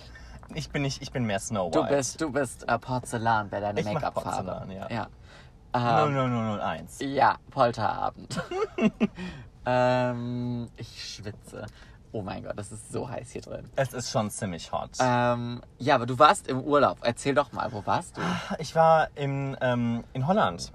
[0.56, 1.96] Ich bin nicht, ich bin mehr Snow Du White.
[1.96, 4.52] bist, du bist äh, Porzellan bei deiner Make-up-Farbe.
[4.52, 4.88] Porzellan, ja.
[4.90, 5.08] ja.
[5.74, 7.00] Ähm, 00001.
[7.02, 8.42] ja, Polterabend.
[9.66, 11.66] ähm, ich schwitze.
[12.12, 13.70] Oh mein Gott, das ist so heiß hier drin.
[13.76, 14.90] Es ist schon ziemlich hot.
[15.00, 16.98] Ähm, ja, aber du warst im Urlaub.
[17.04, 18.22] Erzähl doch mal, wo warst du?
[18.58, 20.72] Ich war in, ähm, in Holland.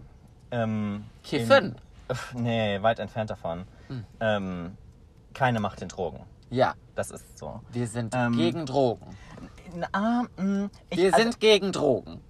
[0.52, 1.76] Ähm, Kiffen?
[2.34, 3.64] in- nee, weit entfernt davon.
[3.88, 4.04] Hm.
[4.20, 4.76] Ähm,
[5.32, 6.20] keine Macht den Drogen.
[6.50, 7.60] Ja, Das ist so.
[7.72, 9.16] wir sind Ähm, gegen Drogen.
[9.74, 12.20] Na, mm, ich, Wir also- sind gegen Drogen.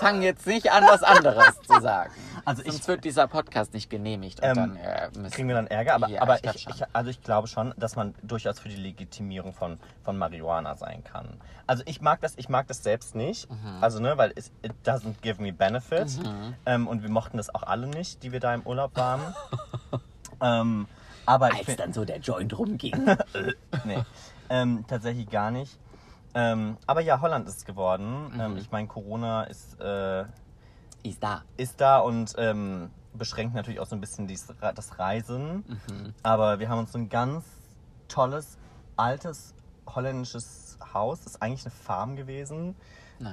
[0.00, 2.12] Fang jetzt nicht an, was anderes zu sagen.
[2.44, 5.66] Also ich- Sonst wird dieser Podcast nicht genehmigt und Ähm, dann äh, Kriegen wir dann
[5.66, 8.70] Ärger, aber, Ja, aber ich ich, ich, also ich glaube schon, dass man durchaus für
[8.70, 11.28] die Legitimierung von, von Marihuana sein kann.
[11.66, 13.82] Also ich mag das, ich mag das selbst nicht, Mhm.
[13.82, 16.08] also ne, weil es, it doesn't give me benefit.
[16.64, 19.20] Ähm, und wir mochten das auch alle nicht, die wir da im Urlaub waren.
[20.40, 20.86] ähm,
[21.26, 22.94] aber ich als dann so der Joint rumging.
[23.84, 23.98] nee,
[24.48, 25.78] ähm, tatsächlich gar nicht.
[26.40, 28.32] Ähm, aber ja, Holland ist es geworden.
[28.34, 28.40] Mhm.
[28.40, 30.24] Ähm, ich meine, Corona ist äh,
[31.02, 31.42] Ist da.
[31.56, 35.64] ist da und ähm, beschränkt natürlich auch so ein bisschen dies, das Reisen.
[36.22, 37.44] Aber wir haben uns so ein ganz
[38.08, 38.56] tolles,
[38.96, 39.54] altes
[39.88, 42.76] holländisches Haus, das ist eigentlich eine Farm gewesen,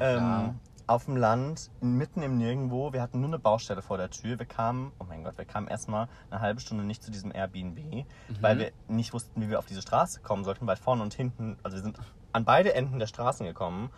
[0.01, 2.93] ähm, auf dem Land, mitten im Nirgendwo.
[2.93, 4.39] Wir hatten nur eine Baustelle vor der Tür.
[4.39, 7.77] Wir kamen, oh mein Gott, wir kamen erstmal eine halbe Stunde nicht zu diesem Airbnb,
[7.79, 8.05] Mhm.
[8.41, 11.57] weil wir nicht wussten, wie wir auf diese Straße kommen sollten, weil vorne und hinten,
[11.63, 11.99] also wir sind
[12.35, 13.89] an beide Enden der Straßen gekommen,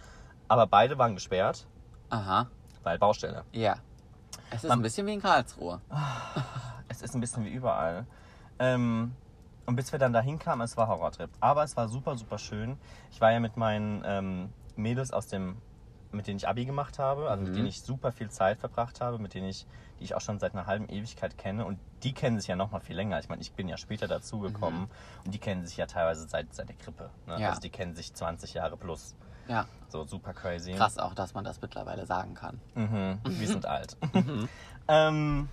[0.47, 1.65] aber beide waren gesperrt,
[2.11, 2.47] Aha.
[2.83, 3.43] weil Baustelle.
[3.51, 3.77] Ja.
[4.51, 5.81] Es ist Man- ein bisschen wie in Karlsruhe.
[6.87, 8.05] Es ist ein bisschen wie überall.
[8.59, 9.13] Ähm,
[9.65, 11.29] und bis wir dann dahin kamen, es war Horrortrip.
[11.39, 12.77] Aber es war super, super schön.
[13.11, 15.57] Ich war ja mit meinen ähm, Mädels aus dem,
[16.17, 19.19] mit denen ich Abi gemacht habe, also mit denen ich super viel Zeit verbracht habe,
[19.19, 19.65] mit denen ich,
[19.99, 21.65] die ich auch schon seit einer halben Ewigkeit kenne.
[21.65, 23.19] Und die kennen sich ja noch mal viel länger.
[23.19, 24.89] Ich meine, ich bin ja später dazugekommen
[25.23, 27.09] und die kennen sich ja teilweise seit, seit der Krippe.
[27.27, 27.39] Ne?
[27.39, 27.49] Ja.
[27.49, 29.15] Also die kennen sich 20 Jahre plus.
[29.47, 29.65] Ja.
[29.87, 30.73] So super crazy.
[30.73, 32.59] Krass auch, dass man das mittlerweile sagen kann.
[32.75, 33.95] Mhm, wir sind alt.
[34.87, 35.47] ähm,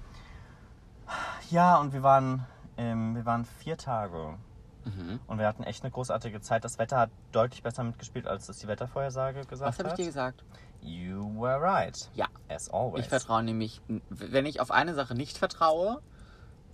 [1.51, 2.45] ja, und wir waren,
[2.77, 4.37] ähm, wir waren vier Tage.
[4.85, 5.21] Mhm.
[5.27, 6.65] Und wir hatten echt eine großartige Zeit.
[6.65, 9.99] Das Wetter hat deutlich besser mitgespielt, als es die Wettervorhersage gesagt Was habe ich hat.
[9.99, 10.45] dir gesagt?
[10.81, 12.11] You were right.
[12.15, 12.27] Ja.
[12.49, 13.05] As always.
[13.05, 16.03] Ich vertraue nämlich, wenn ich auf eine Sache nicht vertraue,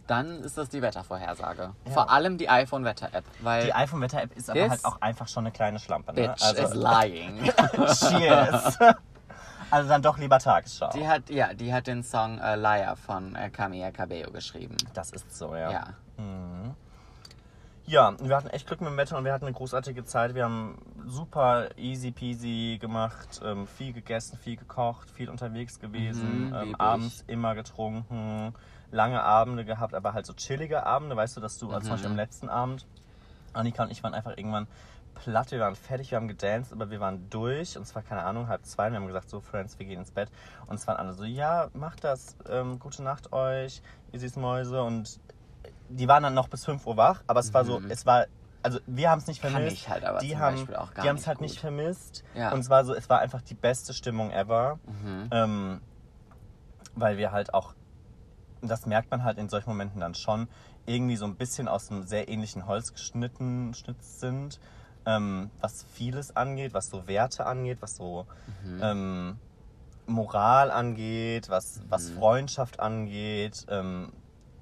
[0.08, 1.72] dann ist das die Wettervorhersage.
[1.84, 1.92] Ja.
[1.92, 5.78] Vor allem die iPhone-Wetter-App, weil die iPhone-Wetter-App ist aber halt auch einfach schon eine kleine
[5.78, 6.12] Schlampe.
[6.12, 6.28] Ne?
[6.28, 7.44] Bitch is lying.
[7.94, 8.76] cheers.
[9.70, 10.90] also dann doch lieber Tagesschau.
[10.90, 14.76] die hat, ja, die hat den Song äh, Liar von äh, Camilla Cabello geschrieben.
[14.94, 15.70] das ist so, ja.
[15.70, 15.84] Ja.
[17.90, 20.36] Ja, wir hatten echt Glück mit dem Wetter und wir hatten eine großartige Zeit.
[20.36, 26.54] Wir haben super easy peasy gemacht, ähm, viel gegessen, viel gekocht, viel unterwegs gewesen, Mhm,
[26.54, 28.54] ähm, abends immer getrunken,
[28.92, 31.90] lange Abende gehabt, aber halt so chillige Abende, weißt du, dass du, also zum Mhm.
[31.94, 32.86] Beispiel am letzten Abend,
[33.54, 34.68] Annika und ich waren einfach irgendwann
[35.16, 38.22] platt, wir waren fertig, wir haben gedanced, aber wir waren durch und es war keine
[38.22, 40.30] Ahnung, halb zwei und wir haben gesagt, so Friends, wir gehen ins Bett
[40.68, 44.80] und es waren alle so, ja, macht das, ähm, gute Nacht euch, ihr süßen Mäuse
[44.80, 45.18] und
[45.90, 48.26] die waren dann noch bis 5 Uhr wach, aber es war so, es war,
[48.62, 49.42] also wir haben es nicht Mhm.
[49.48, 49.76] Kann vermisst.
[49.76, 51.48] ich halt aber die zum haben, Beispiel auch gar die haben es halt gut.
[51.48, 52.24] nicht vermisst.
[52.34, 52.52] Ja.
[52.52, 54.78] Und es war so, es war einfach die beste Stimmung ever.
[54.86, 55.28] Mhm.
[55.32, 55.80] Ähm,
[56.94, 57.74] weil wir halt auch,
[58.62, 60.48] das merkt man halt in solchen Momenten dann schon,
[60.86, 64.58] irgendwie so ein bisschen aus einem sehr ähnlichen Holz geschnitten sind.
[65.06, 68.26] Ähm, was vieles angeht, was so Werte angeht, was so
[68.64, 68.80] Mhm.
[68.82, 69.38] ähm,
[70.06, 72.14] Moral angeht, was, was Mhm.
[72.14, 73.64] Freundschaft angeht.
[73.70, 74.12] Ähm,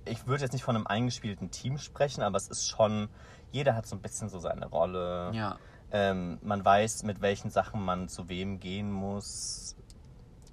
[0.08, 3.08] ich würde jetzt nicht von einem eingespielten Team sprechen, aber es ist schon,
[3.52, 5.30] jeder hat so ein bisschen so seine Rolle.
[5.34, 5.56] Ja.
[5.90, 9.74] Ähm, man weiß, mit welchen Sachen man zu wem gehen muss.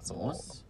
[0.02, 0.14] So.
[0.16, 0.64] Muss.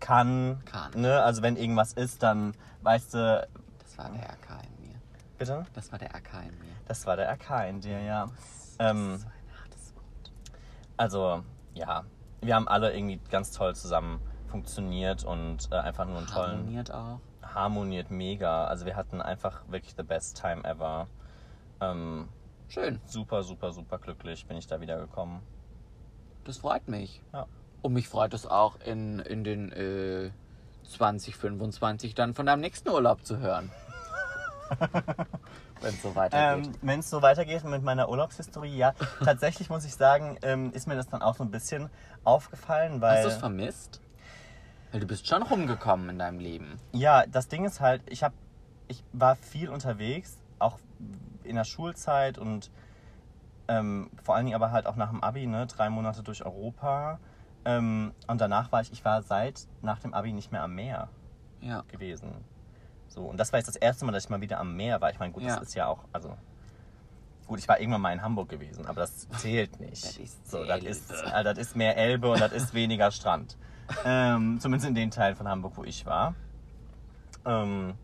[0.00, 0.62] Kann.
[0.64, 0.92] Kann.
[1.00, 1.22] Ne?
[1.22, 3.48] Also wenn irgendwas ist, dann weißt du,
[3.82, 4.94] Das war der RK in mir.
[5.38, 5.66] bitte?
[5.74, 6.74] Das war der RK in mir.
[6.86, 8.26] Das war der RK in dir, ja.
[8.78, 10.32] Ähm, So ein hartes Wort.
[10.96, 11.42] also,
[11.74, 12.04] ja,
[12.42, 16.90] wir haben alle irgendwie ganz toll zusammen funktioniert und äh, einfach nur einen tollen, Harmoniert
[16.92, 17.20] auch.
[17.54, 18.64] Harmoniert mega.
[18.64, 21.06] Also wir hatten einfach wirklich the best time ever.
[21.80, 22.28] Ähm,
[22.68, 23.00] Schön.
[23.04, 25.40] super, super, super glücklich bin ich da wiedergekommen.
[26.44, 27.22] Das freut mich.
[27.32, 27.46] Ja.
[27.82, 30.30] Und mich freut es auch in, in den äh,
[30.88, 33.70] 2025 dann von deinem nächsten Urlaub zu hören.
[35.80, 36.66] Wenn es so weitergeht.
[36.66, 38.92] Ähm, Wenn es so weitergeht mit meiner Urlaubshistorie, ja,
[39.24, 41.90] tatsächlich muss ich sagen, ähm, ist mir das dann auch so ein bisschen
[42.22, 44.00] aufgefallen, weil Hast du es vermisst?
[44.92, 46.78] Weil du bist schon rumgekommen in deinem Leben.
[46.92, 48.34] Ja, das Ding ist halt, ich habe,
[48.88, 50.78] ich war viel unterwegs, auch
[51.44, 52.70] in der Schulzeit und
[53.68, 57.20] ähm, vor allen Dingen aber halt auch nach dem Abi, ne, drei Monate durch Europa.
[57.64, 61.08] Ähm, und danach war ich, ich war seit nach dem Abi nicht mehr am Meer
[61.60, 61.82] Ja.
[61.88, 62.32] gewesen.
[63.08, 65.10] So, und das war jetzt das erste Mal, dass ich mal wieder am Meer war.
[65.10, 65.54] Ich meine, gut, Ja.
[65.56, 66.36] das ist ja auch, also
[67.46, 70.02] gut, ich war irgendwann mal in Hamburg gewesen, aber das zählt nicht.
[70.04, 73.56] Das ist so, das ist, äh, das ist mehr Elbe und das ist weniger Strand.
[74.04, 76.34] Ähm, zumindest in den Teilen von Hamburg, wo ich war.
[77.44, 77.94] Ähm,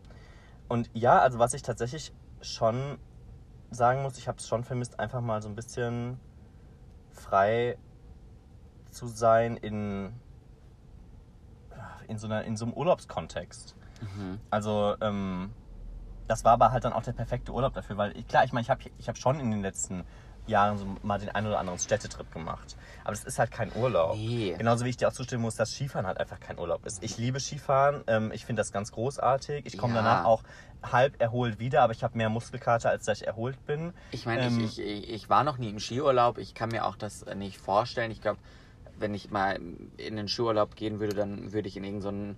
[0.67, 2.97] und ja, also was ich tatsächlich schon
[3.71, 6.19] sagen muss, ich habe es schon vermisst, einfach mal so ein bisschen
[7.11, 7.77] frei
[8.91, 10.13] zu sein in,
[12.07, 13.75] in, so, einer, in so einem Urlaubskontext.
[14.01, 14.39] Mhm.
[14.49, 15.51] Also, ähm,
[16.27, 18.63] das war aber halt dann auch der perfekte Urlaub dafür, weil ich, klar, ich meine,
[18.63, 20.03] ich habe ich hab schon in den letzten
[20.47, 22.75] Jahren so mal den einen oder anderen Städtetrip gemacht.
[23.03, 24.15] Aber das ist halt kein Urlaub.
[24.15, 24.55] Nee.
[24.57, 27.03] Genauso wie ich dir auch zustimmen muss, dass Skifahren halt einfach kein Urlaub ist.
[27.03, 29.65] Ich liebe Skifahren, ähm, ich finde das ganz großartig.
[29.65, 30.01] Ich komme Ja.
[30.01, 30.43] danach auch
[30.83, 33.93] halb erholt wieder, aber ich habe mehr Muskelkater, als dass ich erholt bin.
[34.11, 36.37] Ich meine, Ähm, ich, ich, ich war noch nie im Skiurlaub.
[36.37, 38.11] Ich kann mir auch das nicht vorstellen.
[38.11, 38.39] Ich glaube,
[38.99, 39.59] wenn ich mal
[39.97, 42.35] in den Skiurlaub gehen würde, dann würde ich in irgendein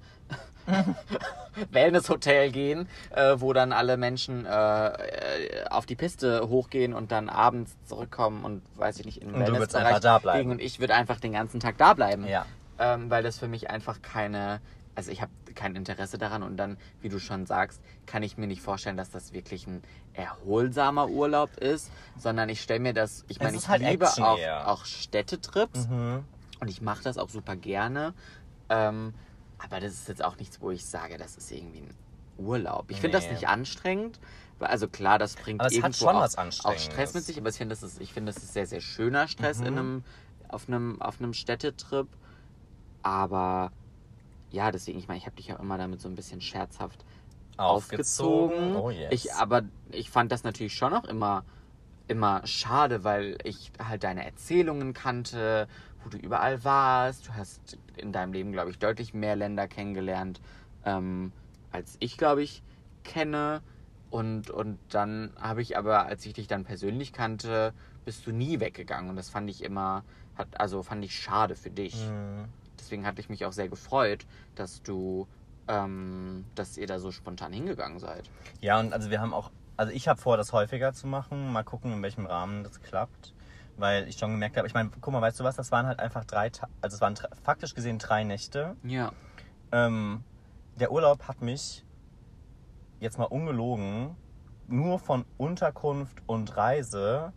[0.68, 0.74] so
[1.72, 7.30] Wellnesshotel gehen, äh, wo dann alle Menschen äh, äh, auf die Piste hochgehen und dann
[7.30, 10.40] abends zurückkommen und weiß ich nicht, in Wellnessbereich einfach da bleiben.
[10.40, 12.28] liegen und ich würde einfach den ganzen Tag da bleiben.
[12.28, 12.46] Ja.
[12.78, 14.62] Ähm, weil das für mich einfach keine,
[14.96, 18.48] also ich habe kein Interesse daran und dann, wie du schon sagst, kann ich mir
[18.48, 23.40] nicht vorstellen, dass das wirklich ein erholsamer Urlaub ist, sondern ich stelle mir das, ich
[23.40, 26.24] meine, ich halt liebe auch, auch Städtetrips Mhm.
[26.60, 28.14] Und ich mache das auch super gerne.
[28.70, 29.14] Ähm,
[29.58, 31.94] aber das ist jetzt auch nichts, wo ich sage, das ist irgendwie ein
[32.38, 32.86] Urlaub.
[32.90, 33.34] Ich finde das Nee.
[33.34, 34.20] nicht anstrengend.
[34.60, 36.78] Also klar, das bringt Aber hat irgendwo auch, auch.
[36.78, 39.28] Stress mit sich, aber ich finde, das ist, ich finde, das ist sehr, sehr schöner
[39.28, 39.66] Stress Mhm.
[39.68, 40.04] in einem,
[40.50, 42.08] auf einem, auf einem Städtetrip.
[43.04, 43.72] Aber
[44.52, 47.06] ja, deswegen, ich meine, ich habe dich auch immer damit so ein bisschen scherzhaft
[47.58, 48.76] aufgezogen.
[48.76, 49.12] Oh yes.
[49.12, 51.44] Ich, aber ich fand das natürlich schon auch immer,
[52.08, 55.68] immer schade, weil ich halt deine Erzählungen kannte,
[56.04, 57.28] wo du überall warst.
[57.28, 60.42] Du hast in deinem Leben, glaube ich, deutlich mehr Länder kennengelernt,
[60.86, 61.32] ähm,
[61.72, 62.64] als ich, glaube ich,
[63.04, 63.62] kenne.
[64.10, 67.74] Und, und dann habe ich aber, als ich dich dann persönlich kannte,
[68.06, 69.10] bist du nie weggegangen.
[69.10, 70.04] Und das fand ich immer,
[70.36, 71.96] hat, also fand ich schade für dich.
[71.96, 72.46] Mhm.
[72.80, 75.28] Deswegen hatte ich mich auch sehr gefreut, dass du,
[75.68, 78.30] ähm, dass ihr da so spontan hingegangen seid.
[78.62, 81.54] Ja, und also wir haben auch, also ich habe vor, das häufiger zu machen.
[81.54, 83.34] Mal gucken, in welchem Rahmen das klappt.
[83.80, 86.00] Weil ich schon gemerkt habe, ich meine, guck mal, weißt du was, das waren halt
[86.00, 88.76] einfach drei, Ta also es waren faktisch gesehen drei Nächte.
[88.84, 89.12] Ja.
[89.72, 90.24] Ähm,
[90.76, 91.86] der Urlaub hat mich
[93.00, 94.16] jetzt mal ungelogen
[94.68, 97.32] nur von Unterkunft und Reise,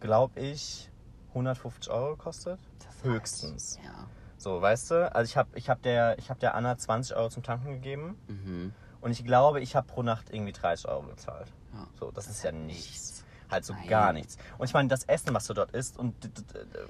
[0.00, 0.90] glaube ich,
[1.30, 2.60] 150 Euro gekostet.
[2.84, 3.76] Das Höchstens.
[3.78, 3.86] reicht.
[3.86, 4.06] Ja.
[4.36, 5.14] So, weißt du?
[5.14, 8.16] Also ich habe ich hab der, ich hab der Anna 20 Euro zum Tanken gegeben
[8.28, 8.72] Mhm.
[9.00, 11.50] und ich glaube, ich habe pro Nacht irgendwie 30 Euro bezahlt.
[11.72, 11.86] Ja.
[11.98, 13.13] So, das, ist ja nichts.
[13.50, 13.88] Halt so Nein.
[13.88, 14.36] gar nichts.
[14.58, 16.14] Und ich meine, das Essen, was du dort isst und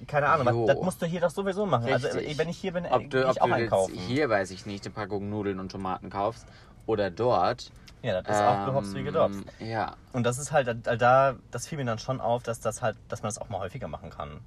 [0.06, 0.66] keine Ahnung, Jo.
[0.66, 1.92] das musst du hier doch sowieso machen.
[1.92, 2.38] Also Richtig.
[2.38, 3.94] wenn ich hier bin, Ob gehe du, ob ich auch du jetzt einkaufen.
[3.94, 6.46] hier, weiß ich nicht, eine Packung Nudeln und Tomaten kaufst
[6.86, 7.70] oder dort.
[8.02, 9.40] Ja, das ist auch gehopst wie gedopst.
[9.60, 9.96] Ähm, Ja.
[10.12, 12.96] Und das ist halt, da- da, das fiel mir dann schon auf, dass das halt,
[13.08, 14.40] dass man das auch mal häufiger machen kann.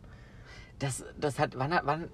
[0.80, 2.08] Das, das hat, wann, wann,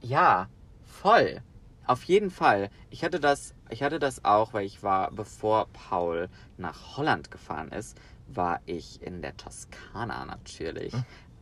[0.00, 0.48] ja,
[0.84, 1.40] voll.
[1.86, 2.70] Auf jeden Fall.
[2.90, 7.68] Ich hatte das, ich hatte das auch, weil ich war, bevor Paul nach Holland gefahren
[7.70, 10.94] ist, war ich in der Toskana natürlich.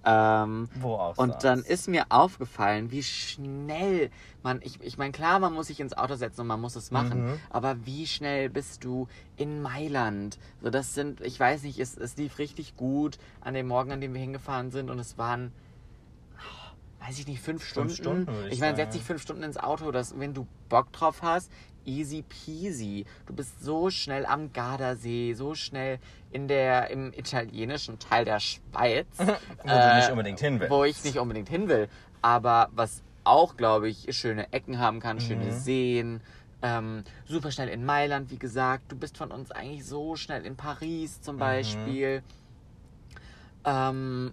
[0.05, 1.45] Ähm, Wo auch und sonst.
[1.45, 4.11] dann ist mir aufgefallen, wie schnell
[4.43, 6.91] man, ich, ich meine, klar, man muss sich ins Auto setzen und man muss es
[6.91, 7.39] machen, Mhm.
[7.51, 10.41] aber wie schnell bist du in Mailand?
[10.61, 14.01] So, das sind, ich weiß nicht, es, es lief richtig gut an dem Morgen, an
[14.01, 15.53] dem wir hingefahren sind und es waren,
[17.07, 17.91] weiß ich nicht, fünf Stunden.
[17.91, 20.93] Fünf Stunden, ich ich meine, setz dich fünf Stunden ins Auto, dass, wenn du Bock
[20.93, 21.51] drauf hast,
[21.85, 23.05] easy peasy.
[23.27, 25.99] Du bist so schnell am Gardasee, so schnell
[26.31, 29.07] in der, im italienischen Teil der Schweiz.
[29.19, 30.71] Wo du nicht unbedingt hin willst.
[30.71, 31.89] Äh, Wo ich nicht unbedingt hin will.
[32.21, 35.53] Aber was auch, glaube ich, schöne Ecken haben kann, schöne Mhm.
[35.53, 36.21] Seen.
[36.65, 38.85] Ähm, super schnell in Mailand, wie gesagt.
[38.93, 41.23] Du bist von uns eigentlich so schnell in Paris Mhm.
[41.25, 42.23] zum Beispiel.
[43.65, 44.33] Ähm,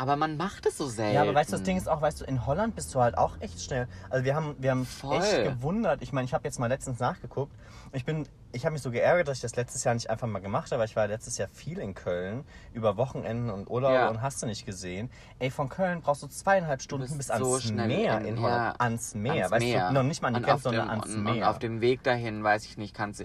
[0.00, 1.14] aber man macht es so selten.
[1.14, 3.18] Ja, aber weißt du, das Ding ist auch, weißt du, in Holland bist du halt
[3.18, 3.86] auch echt schnell.
[4.08, 5.18] Also wir haben, wir haben Voll.
[5.18, 6.00] echt gewundert.
[6.02, 7.52] Ich meine, ich habe jetzt mal letztens nachgeguckt.
[7.92, 10.38] Ich bin, ich habe mich so geärgert, dass ich das letztes Jahr nicht einfach mal
[10.38, 14.08] gemacht habe, weil ich war letztes Jahr viel in Köln über Wochenenden und Urlaub Ja.
[14.08, 15.10] und hast du nicht gesehen.
[15.38, 18.42] Ey, von Köln brauchst du zweieinhalb Stunden bis so ans schnell Meer in- in, ja,
[18.42, 18.80] Holland.
[18.80, 19.32] ans Meer.
[19.34, 19.88] ans weißt Meer.
[19.88, 21.34] du, noch nicht mal an die Grenze, sondern ans und, Meer.
[21.34, 23.24] Und auf dem Weg dahin, weiß ich nicht, kannst du.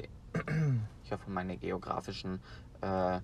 [1.05, 2.41] Ich hoffe, meine geografischen
[2.81, 3.19] äh,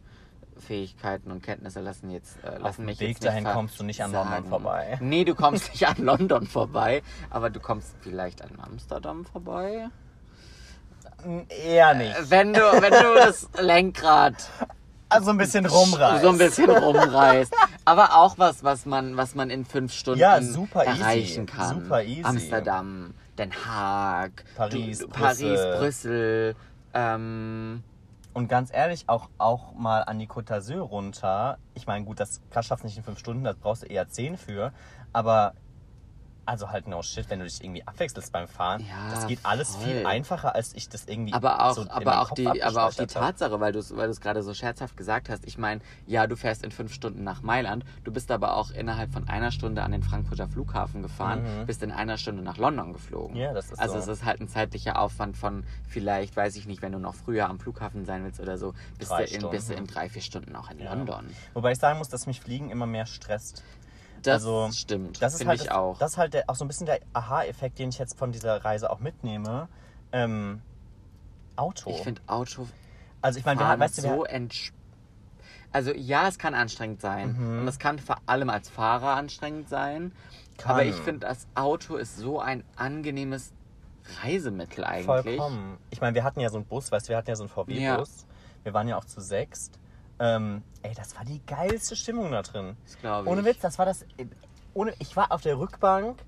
[0.58, 3.80] Fähigkeiten und Kenntnisse lassen jetzt äh, lassen Auf dem mich Weg jetzt nicht dahin kommst
[3.80, 4.98] du nicht an London vorbei.
[5.02, 9.88] Nee, du kommst nicht an London vorbei, aber du kommst vielleicht an Amsterdam vorbei.
[11.50, 12.16] Eher nicht.
[12.30, 14.34] Wenn du, wenn du das Lenkrad
[15.10, 16.22] Also ein bisschen rumreißen.
[16.22, 17.54] so ein bisschen rumreißt.
[17.86, 21.02] Aber auch was, was man, was man in fünf Stunden Ja, super easy.
[21.02, 21.82] erreichen kann.
[21.82, 22.24] Super easy.
[22.24, 25.56] Amsterdam, Den Haag, Paris, du, Brüssel.
[25.58, 26.56] Paris, Brüssel.
[26.94, 27.84] Ähm,
[28.34, 31.58] Und ganz ehrlich, auch, auch mal an die Côte d'Azur runter.
[31.74, 34.38] Ich meine, gut, das schaffst du nicht in fünf Stunden, da brauchst du eher zehn
[34.38, 34.72] für.
[35.12, 35.54] Aber,
[36.46, 38.82] also halt no shit, wenn du dich irgendwie abwechselst beim Fahren.
[38.82, 39.86] Ja, das geht alles voll.
[39.86, 42.94] viel einfacher, als ich das irgendwie aber auch, so aber auch Kopf die, aber auch
[42.94, 43.06] die.
[43.06, 45.46] Tatsache, weil du es weil du's gerade so scherzhaft gesagt hast.
[45.46, 47.86] Ich meine, ja, du fährst in fünf Stunden nach Mailand.
[48.04, 51.92] Du bist aber auch innerhalb von einer Stunde an den Frankfurter Flughafen gefahren, bist in
[51.92, 53.36] einer Stunde nach London geflogen.
[53.36, 53.42] Mhm.
[53.42, 54.12] Ja, das ist Also so.
[54.12, 57.50] es ist halt ein zeitlicher Aufwand von vielleicht, weiß ich nicht, wenn du noch früher
[57.50, 60.22] am Flughafen sein willst oder so, bist, Drei du in, bist du in drei, vier
[60.22, 60.94] Stunden auch in Ja.
[60.94, 61.26] London.
[61.54, 63.64] Wobei ich sagen muss, dass mich Fliegen immer mehr stresst.
[64.24, 65.22] Das Also, stimmt.
[65.22, 65.98] Das ist finde halt ich auch.
[65.98, 68.64] Das ist halt der, auch so ein bisschen der Aha-Effekt, den ich jetzt von dieser
[68.64, 69.68] Reise auch mitnehme.
[70.12, 70.62] Ähm,
[71.56, 71.90] Auto.
[71.92, 72.68] ich finde Auto
[73.22, 74.74] also ich meine, wir haben, weißt du, so entsch
[75.72, 77.38] Also ja, es kann anstrengend sein.
[77.38, 77.62] Mhm.
[77.62, 80.12] Und es kann vor allem als Fahrer anstrengend sein.
[80.58, 80.72] Kann.
[80.72, 83.54] Aber ich finde, das Auto ist so ein angenehmes
[84.24, 85.06] Reisemittel eigentlich.
[85.06, 85.78] Vollkommen.
[85.92, 87.50] Ich meine, wir hatten ja so einen Bus, weißt du, wir hatten ja so einen
[87.50, 88.26] VW-Bus.
[88.64, 89.80] Wir waren ja auch zu sechst.
[90.22, 92.78] Ähm, ey, das war die geilste Stimmung da drin.
[92.86, 93.32] Das glaube ich.
[93.32, 94.06] Ohne Witz, das war das.
[94.76, 96.20] Ohne, ich war auf der Rückbank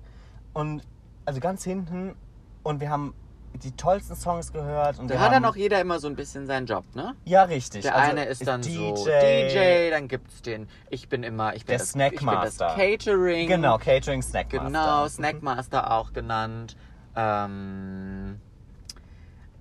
[0.52, 0.82] und
[1.24, 2.16] also ganz hinten
[2.64, 3.14] und wir haben
[3.62, 4.98] die tollsten Songs gehört.
[4.98, 7.14] Und Da hat haben, dann auch jeder immer so ein bisschen seinen Job, ne?
[7.24, 7.82] Ja, richtig.
[7.82, 11.64] Der Also, eine ist dann DJ, so DJ, dann gibt's den, ich bin immer, ich
[11.64, 12.74] bin Der das, ich bin das Snackmaster.
[12.74, 13.48] Catering.
[13.48, 14.66] Genau, Catering Snackmaster.
[14.66, 16.76] Genau, Snackmaster auch genannt.
[17.14, 18.40] Ähm,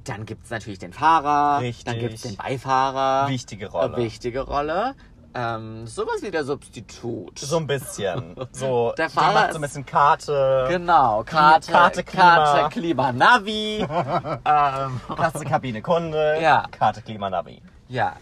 [0.04, 1.62] dann gibt es natürlich den Fahrer.
[1.62, 1.86] Richtig.
[1.86, 3.28] Dann gibt es den Beifahrer.
[3.30, 3.98] Wichtige Rolle.
[3.98, 4.96] Äh, wichtige Rolle.
[5.36, 7.40] Ähm, sowas wie der Substitut.
[7.40, 8.36] So ein bisschen.
[8.52, 10.68] So, Der Fahrer macht so ein bisschen Karte.
[10.70, 12.24] Genau, Karte, Karte, Klima.
[12.36, 13.78] Karte, Klima, Navi.
[14.46, 16.40] ähm, Klasse Kabine Kunde.
[16.40, 16.66] Ja.
[16.70, 17.62] Karte Klima Navi.
[17.88, 18.16] ja,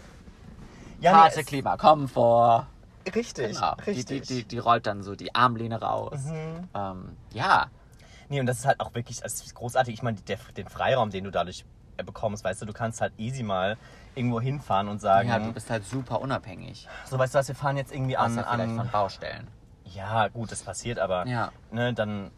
[1.00, 2.66] Ja, Karte, nee, Klima, Komfort.
[3.14, 3.56] Richtig.
[3.56, 4.22] Genau, die, richtig.
[4.28, 6.20] die, die, die rollt dann so die Armlehne raus.
[6.24, 6.68] Mhm.
[6.74, 7.66] Ähm, ja,
[8.32, 9.92] Nee, und das ist halt auch wirklich das großartig.
[9.92, 13.42] Ich meine, der, den Freiraum, den du dadurch bekommst, weißt du, du kannst halt easy
[13.42, 13.76] mal
[14.14, 16.86] irgendwo hinfahren und sagen, ja, du bist halt super unabhängig.
[17.06, 19.48] so weißt du was, wir fahren jetzt irgendwie an, Außer vielleicht von an Baustellen.
[19.84, 21.50] Ja, gut, das passiert, aber Ja.
[21.70, 22.30] ne, dann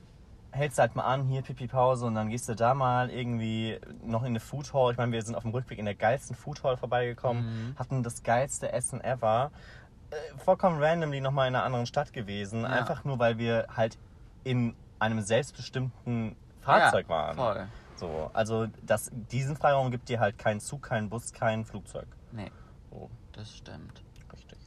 [0.53, 3.79] hältst du halt mal an, hier Pipi Pause und dann gehst du da mal irgendwie
[4.05, 4.93] noch in eine Food Hall.
[4.93, 7.77] Ich meine, wir sind auf dem Rückweg in der geilsten Food Hall vorbeigekommen, Mhm.
[7.79, 9.51] hatten das geilste Essen ever.
[10.11, 13.99] Äh, vollkommen randomly nochmal in einer anderen Stadt gewesen, einfach nur weil wir halt
[14.45, 17.37] in einem selbstbestimmten Fahrzeug ja, waren.
[17.37, 17.67] Voll.
[17.97, 22.07] So, also das, diesen Freiraum gibt dir halt kein Zug, kein Bus, kein Flugzeug.
[22.33, 22.51] Nee,
[22.91, 24.03] So, das stimmt.
[24.33, 24.59] richtig.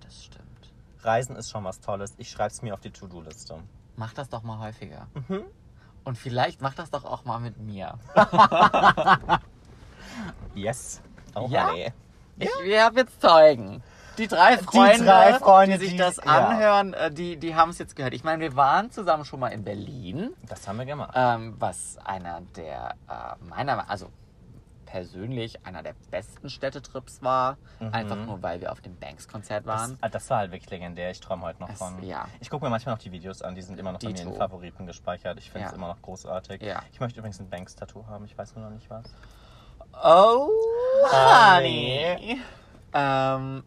[0.00, 0.72] Das stimmt.
[1.00, 2.14] Reisen ist schon was Tolles.
[2.18, 3.58] Ich schreib's mir auf die To-Do-Liste.
[3.96, 5.08] Mach das doch mal häufiger.
[5.28, 5.44] Mhm.
[6.04, 7.98] Und vielleicht mach das doch auch mal mit mir.
[10.54, 11.02] Yes.
[11.34, 11.68] Oh, Ja?
[11.70, 11.92] honey.
[12.38, 13.82] Ich, wir haben jetzt Zeugen.
[14.18, 16.22] Die drei Freunde, drei Freunde, die sich die- das ja.
[16.48, 18.14] anhören, äh, die, die haben es jetzt gehört.
[18.14, 21.12] Ich meine, wir waren zusammen schon mal in Berlin, Das haben wir gemacht.
[21.14, 24.10] ähm, was einer der, äh, meiner, also
[24.86, 27.58] persönlich einer der besten Städtetrips war.
[27.92, 29.98] Einfach nur, weil wir auf dem Banks-Konzert Das, waren.
[30.00, 31.10] ah, das war halt wirklich legendär.
[31.10, 32.02] Ich träume heute noch Es- von.
[32.04, 32.26] ja.
[32.40, 33.54] Ich gucke mir manchmal noch die Videos an.
[33.56, 34.38] Die sind immer noch bei mir in Dito.
[34.38, 35.38] Favoriten gespeichert.
[35.40, 35.76] Ich finde es Ja.
[35.76, 36.62] immer noch großartig.
[36.62, 36.82] Ja.
[36.92, 38.24] Ich möchte übrigens ein Banks-Tattoo haben.
[38.26, 39.04] Ich weiß nur noch nicht was.
[40.02, 40.48] Oh,
[41.10, 42.06] Honey.
[42.16, 42.40] honey.
[42.94, 43.64] Ähm,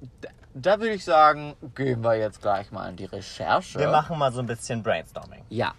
[0.65, 3.79] da würde ich sagen, gehen wir jetzt gleich mal in die Recherche.
[3.79, 5.43] Wir machen mal so ein bisschen Brainstorming.
[5.49, 5.73] Ja.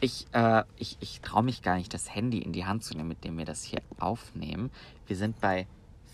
[0.00, 3.08] Ich, äh, ich, ich traue mich gar nicht, das Handy in die Hand zu nehmen,
[3.08, 4.70] mit dem wir das hier aufnehmen.
[5.06, 5.66] Wir sind bei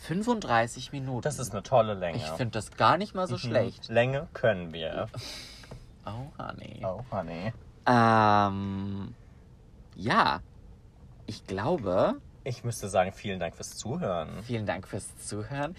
[0.03, 1.23] 35 Minuten.
[1.23, 2.17] Das ist eine tolle Länge.
[2.19, 3.39] ich finde das gar nicht mal so Mhm.
[3.39, 3.89] schlecht.
[3.89, 5.09] Länge können wir.
[6.07, 6.81] Oh, honey.
[6.83, 7.53] Oh, honey.
[7.87, 9.15] Ähm,
[9.95, 10.41] ja.
[11.27, 14.43] Ich glaube, Ich müsste sagen, vielen Dank fürs Zuhören.
[14.43, 15.77] vielen Dank fürs Zuhören.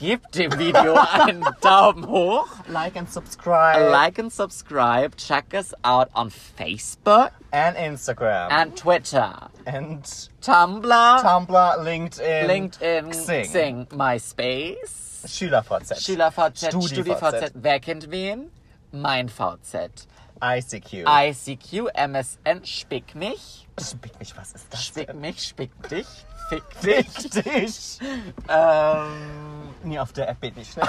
[0.00, 2.46] Gebt dem Video einen Daumen hoch.
[2.68, 3.90] Like and subscribe.
[3.90, 5.16] Like and subscribe.
[5.16, 8.48] Check us out on Facebook And Instagram.
[8.50, 9.34] and Twitter.
[9.64, 10.04] And
[10.40, 11.20] Tumblr.
[11.22, 12.46] Tumblr, LinkedIn.
[12.46, 13.46] LinkedIn, Xing.
[13.50, 15.94] Xing, MySpace, SchülerVZ.
[16.00, 16.88] SchülerVZ, StudiVZ.
[16.94, 18.50] StudiVZ, wer kennt wen?
[18.92, 20.06] Mein VZ,
[20.42, 21.04] ICQ.
[21.06, 24.84] ICQ, MSN, Spick mich, Spick mich, was ist das?
[24.84, 25.20] Spick denn?
[25.20, 26.06] mich, Spick dich,
[26.48, 27.06] Fick dich.
[27.46, 27.98] Richtig.
[28.48, 30.88] Ähm, Nee, auf der App bin ich nicht.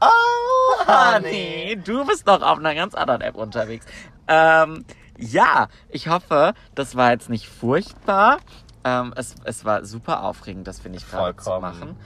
[0.00, 3.86] oh, Honey, du bist doch auf einer ganz anderen App unterwegs.
[4.28, 4.84] Ähm,
[5.18, 8.38] ja, ich hoffe, das war jetzt nicht furchtbar.
[8.84, 11.96] Ähm, es, es war super aufregend, das finde ich gerade zu machen.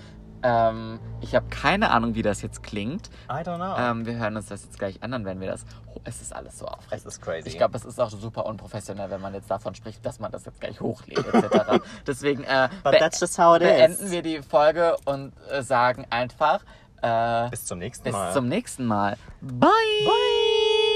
[0.44, 3.08] Ähm, ich habe keine Ahnung, wie das jetzt klingt.
[3.30, 3.74] I don't know.
[3.78, 5.64] Ähm, wir hören uns das jetzt gleich an, dann werden wir das.
[5.94, 7.06] Oh, es ist alles so es aufregend.
[7.06, 7.48] ist crazy.
[7.48, 10.44] Ich glaube, es ist auch super unprofessionell, wenn man jetzt davon spricht, dass man das
[10.44, 11.82] jetzt gleich hochlädt, etc.
[12.06, 14.10] Deswegen äh, But that's just how it beenden is.
[14.10, 16.60] wir die Folge und äh, sagen einfach
[17.02, 18.32] äh, Bis zum nächsten bis Mal.
[18.32, 19.16] zum nächsten Mal.
[19.40, 19.68] Bye.
[19.70, 20.94] Bye.